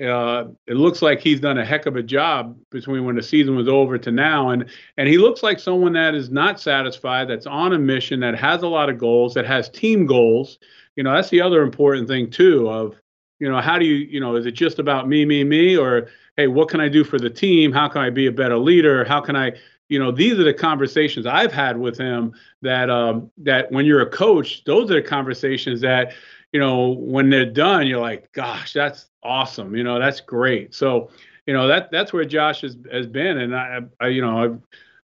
uh, 0.00 0.44
it 0.68 0.74
looks 0.74 1.02
like 1.02 1.18
he's 1.18 1.40
done 1.40 1.58
a 1.58 1.64
heck 1.64 1.86
of 1.86 1.96
a 1.96 2.04
job 2.04 2.56
between 2.70 3.04
when 3.04 3.16
the 3.16 3.22
season 3.22 3.56
was 3.56 3.66
over 3.66 3.98
to 3.98 4.12
now, 4.12 4.50
and 4.50 4.66
and 4.96 5.08
he 5.08 5.18
looks 5.18 5.42
like 5.42 5.58
someone 5.58 5.94
that 5.94 6.14
is 6.14 6.30
not 6.30 6.60
satisfied, 6.60 7.26
that's 7.26 7.48
on 7.48 7.72
a 7.72 7.78
mission, 7.80 8.20
that 8.20 8.38
has 8.38 8.62
a 8.62 8.68
lot 8.68 8.88
of 8.88 8.96
goals, 8.96 9.34
that 9.34 9.44
has 9.44 9.68
team 9.70 10.06
goals. 10.06 10.60
You 10.94 11.02
know, 11.02 11.12
that's 11.12 11.30
the 11.30 11.40
other 11.40 11.62
important 11.62 12.06
thing 12.06 12.30
too. 12.30 12.70
Of 12.70 12.94
you 13.38 13.50
know, 13.50 13.60
how 13.60 13.78
do 13.78 13.84
you 13.84 13.94
you 13.94 14.20
know, 14.20 14.36
is 14.36 14.46
it 14.46 14.52
just 14.52 14.78
about 14.78 15.08
me, 15.08 15.24
me, 15.24 15.44
me, 15.44 15.76
or 15.76 16.08
hey, 16.36 16.46
what 16.46 16.68
can 16.68 16.80
I 16.80 16.88
do 16.88 17.04
for 17.04 17.18
the 17.18 17.30
team? 17.30 17.72
How 17.72 17.88
can 17.88 18.02
I 18.02 18.10
be 18.10 18.26
a 18.26 18.32
better 18.32 18.58
leader? 18.58 19.04
How 19.04 19.20
can 19.20 19.36
I 19.36 19.52
you 19.88 20.00
know 20.00 20.10
these 20.10 20.36
are 20.36 20.42
the 20.42 20.52
conversations 20.52 21.26
i've 21.26 21.52
had 21.52 21.78
with 21.78 21.96
him 21.96 22.32
that 22.60 22.90
um 22.90 23.30
that 23.38 23.70
when 23.70 23.86
you're 23.86 24.00
a 24.00 24.10
coach 24.10 24.64
those 24.64 24.90
are 24.90 24.94
the 24.94 25.08
conversations 25.08 25.80
that 25.80 26.12
you 26.52 26.58
know 26.58 26.88
when 26.88 27.30
they're 27.30 27.46
done 27.46 27.86
you're 27.86 28.00
like 28.00 28.32
gosh 28.32 28.72
that's 28.72 29.06
awesome. 29.26 29.76
You 29.76 29.84
know, 29.84 29.98
that's 29.98 30.20
great. 30.20 30.74
So, 30.74 31.10
you 31.46 31.52
know, 31.52 31.66
that 31.68 31.90
that's 31.90 32.12
where 32.12 32.24
Josh 32.24 32.62
has, 32.62 32.76
has 32.90 33.06
been. 33.06 33.38
And 33.38 33.54
I, 33.54 33.80
I, 34.00 34.08
you 34.08 34.22
know, 34.22 34.38
I've, 34.38 34.60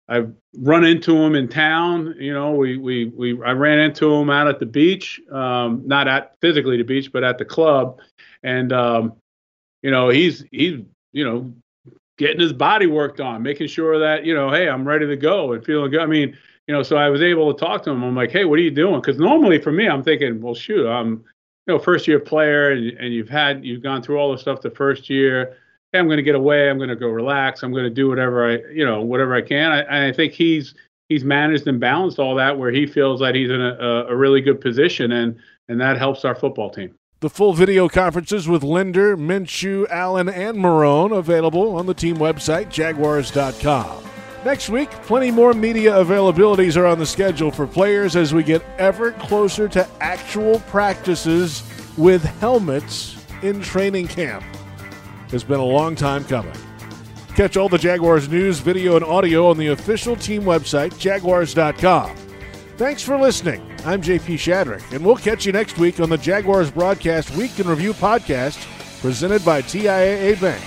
I've 0.08 0.32
run 0.58 0.84
into 0.84 1.16
him 1.16 1.34
in 1.34 1.48
town. 1.48 2.14
You 2.18 2.34
know, 2.34 2.52
we, 2.52 2.76
we, 2.76 3.06
we, 3.06 3.42
I 3.42 3.52
ran 3.52 3.78
into 3.78 4.12
him 4.14 4.28
out 4.30 4.46
at 4.48 4.58
the 4.58 4.66
beach, 4.66 5.20
um, 5.32 5.82
not 5.86 6.08
at 6.08 6.36
physically 6.40 6.76
the 6.76 6.82
beach, 6.82 7.10
but 7.12 7.24
at 7.24 7.38
the 7.38 7.44
club. 7.44 8.00
And, 8.42 8.72
um, 8.72 9.14
you 9.82 9.90
know, 9.90 10.10
he's, 10.10 10.44
he's, 10.50 10.80
you 11.12 11.24
know, 11.24 11.54
getting 12.18 12.40
his 12.40 12.52
body 12.52 12.86
worked 12.86 13.20
on, 13.20 13.42
making 13.42 13.68
sure 13.68 13.98
that, 13.98 14.24
you 14.24 14.34
know, 14.34 14.50
hey, 14.50 14.68
I'm 14.68 14.86
ready 14.86 15.06
to 15.06 15.16
go 15.16 15.52
and 15.52 15.64
feeling 15.64 15.90
good. 15.90 16.00
I 16.00 16.06
mean, 16.06 16.36
you 16.66 16.74
know, 16.74 16.82
so 16.82 16.96
I 16.96 17.08
was 17.08 17.22
able 17.22 17.52
to 17.52 17.58
talk 17.58 17.82
to 17.84 17.90
him. 17.90 18.02
I'm 18.02 18.14
like, 18.14 18.30
hey, 18.30 18.44
what 18.44 18.58
are 18.58 18.62
you 18.62 18.70
doing? 18.70 19.00
Because 19.00 19.18
normally 19.18 19.60
for 19.60 19.72
me, 19.72 19.88
I'm 19.88 20.02
thinking, 20.02 20.40
well, 20.40 20.54
shoot, 20.54 20.86
I'm, 20.86 21.24
you 21.66 21.74
know, 21.74 21.78
first 21.78 22.06
year 22.06 22.20
player 22.20 22.70
and, 22.72 22.90
and 22.98 23.14
you've 23.14 23.28
had, 23.28 23.64
you've 23.64 23.82
gone 23.82 24.02
through 24.02 24.18
all 24.18 24.32
the 24.32 24.38
stuff 24.38 24.60
the 24.60 24.70
first 24.70 25.08
year. 25.08 25.56
Hey, 25.94 26.00
I'm 26.00 26.06
going 26.06 26.16
to 26.16 26.24
get 26.24 26.34
away. 26.34 26.68
I'm 26.68 26.76
going 26.76 26.88
to 26.88 26.96
go 26.96 27.06
relax. 27.06 27.62
I'm 27.62 27.70
going 27.70 27.84
to 27.84 27.90
do 27.90 28.08
whatever 28.08 28.50
I, 28.50 28.58
you 28.72 28.84
know, 28.84 29.00
whatever 29.02 29.32
I 29.32 29.42
can. 29.42 29.70
I, 29.70 30.08
I 30.08 30.12
think 30.12 30.32
he's, 30.32 30.74
he's 31.08 31.22
managed 31.22 31.68
and 31.68 31.78
balanced 31.78 32.18
all 32.18 32.34
that 32.34 32.58
where 32.58 32.72
he 32.72 32.84
feels 32.84 33.20
that 33.20 33.36
he's 33.36 33.48
in 33.48 33.60
a, 33.60 34.06
a 34.08 34.16
really 34.16 34.40
good 34.40 34.60
position, 34.60 35.12
and 35.12 35.36
and 35.68 35.80
that 35.80 35.96
helps 35.96 36.24
our 36.24 36.34
football 36.34 36.68
team. 36.68 36.96
The 37.20 37.30
full 37.30 37.52
video 37.52 37.88
conferences 37.88 38.48
with 38.48 38.64
Linder, 38.64 39.16
Minshew, 39.16 39.88
Allen, 39.88 40.28
and 40.28 40.58
Marrone 40.58 41.16
available 41.16 41.76
on 41.76 41.86
the 41.86 41.94
team 41.94 42.16
website, 42.16 42.70
jaguars.com. 42.70 44.04
Next 44.44 44.68
week, 44.70 44.90
plenty 44.90 45.30
more 45.30 45.54
media 45.54 45.92
availabilities 45.92 46.76
are 46.76 46.86
on 46.86 46.98
the 46.98 47.06
schedule 47.06 47.52
for 47.52 47.68
players 47.68 48.16
as 48.16 48.34
we 48.34 48.42
get 48.42 48.64
ever 48.78 49.12
closer 49.12 49.68
to 49.68 49.88
actual 50.00 50.58
practices 50.58 51.62
with 51.96 52.24
helmets 52.40 53.24
in 53.42 53.60
training 53.62 54.08
camp. 54.08 54.44
It's 55.34 55.44
been 55.44 55.58
a 55.58 55.64
long 55.64 55.96
time 55.96 56.24
coming. 56.24 56.54
Catch 57.34 57.56
all 57.56 57.68
the 57.68 57.78
Jaguars 57.78 58.28
news, 58.28 58.60
video, 58.60 58.94
and 58.94 59.04
audio 59.04 59.50
on 59.50 59.58
the 59.58 59.68
official 59.68 60.14
team 60.14 60.42
website, 60.42 60.96
jaguars.com. 60.98 62.14
Thanks 62.76 63.02
for 63.02 63.18
listening. 63.18 63.60
I'm 63.84 64.00
JP 64.00 64.34
Shadrick, 64.34 64.92
and 64.92 65.04
we'll 65.04 65.16
catch 65.16 65.44
you 65.44 65.52
next 65.52 65.76
week 65.76 65.98
on 65.98 66.08
the 66.08 66.18
Jaguars 66.18 66.70
Broadcast 66.70 67.30
Week 67.32 67.58
in 67.58 67.66
Review 67.66 67.92
podcast 67.94 68.64
presented 69.00 69.44
by 69.44 69.60
TIAA 69.62 70.40
Bank. 70.40 70.62